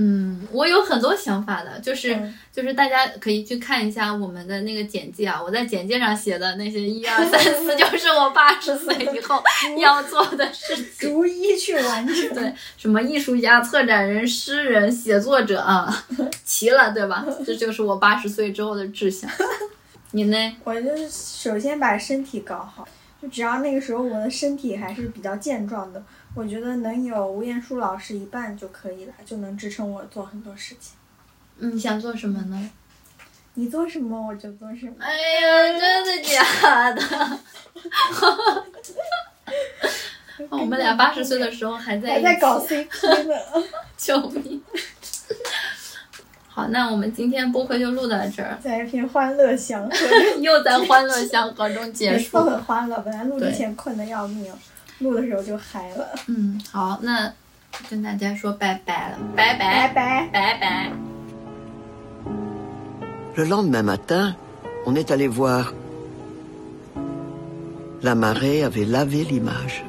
[0.00, 2.16] 嗯，我有很多想法的，就是
[2.52, 9.42] 就是大家可以去看一下我们的那个简介啊，我在简介上写的那些一二三 四，就是我八十岁以后
[9.76, 12.14] 要做的事情，逐一去完成。
[12.32, 16.04] 对，什么艺术家、策展人、诗人、写作者啊，
[16.44, 17.26] 齐了，对吧？
[17.44, 19.28] 这就是我八十岁之后的志向。
[20.12, 20.56] 你呢？
[20.62, 22.86] 我就是首先把身体搞好，
[23.20, 26.00] 就只要那个时候我的身体还是比较健壮的。
[26.38, 30.92] 我觉得能有吴彦姝老师一半就可以了，就能支撑我做很多事情。
[31.56, 32.70] 你想做什么呢？
[33.54, 34.92] 你做什么我就做什么。
[35.00, 35.10] 哎
[35.42, 37.02] 呀，真的假的？
[40.50, 43.34] 我们俩八十岁的时候还在还在搞 CP 呢，
[43.98, 44.62] 救命！
[46.46, 49.96] 好，那我们今天播客就录到这儿，在一片欢乐祥和，
[50.40, 52.38] 又在欢乐祥和中结束。
[52.38, 54.52] 很欢乐，本来录之前困得要命。
[54.99, 56.15] 录的时候就嗨了。
[56.27, 57.33] 嗯，好，那
[57.89, 60.91] 跟大家说拜拜了，拜拜拜拜拜。
[63.35, 64.35] Le lendemain matin,
[64.85, 65.73] on est allé voir.
[68.01, 69.83] La marée avait lavé l'image.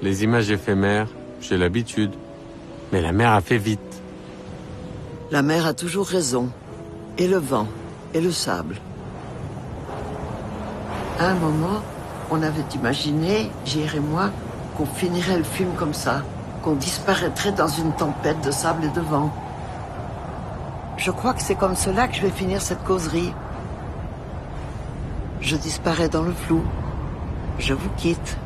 [0.00, 1.08] Les images éphémères,
[1.40, 2.12] j'ai l'habitude.
[2.90, 4.00] Mais la mer a fait vite.
[5.30, 6.48] La mer a toujours raison.
[7.18, 7.66] Et le vent,
[8.14, 8.76] et le sable.
[11.18, 11.82] À un moment,
[12.31, 14.29] on avait imaginé, Jire et moi,
[14.77, 16.21] qu'on finirait le film comme ça,
[16.63, 19.31] qu'on disparaîtrait dans une tempête de sable et de vent.
[20.97, 23.33] Je crois que c'est comme cela que je vais finir cette causerie.
[25.41, 26.63] Je disparais dans le flou.
[27.59, 28.37] Je vous quitte.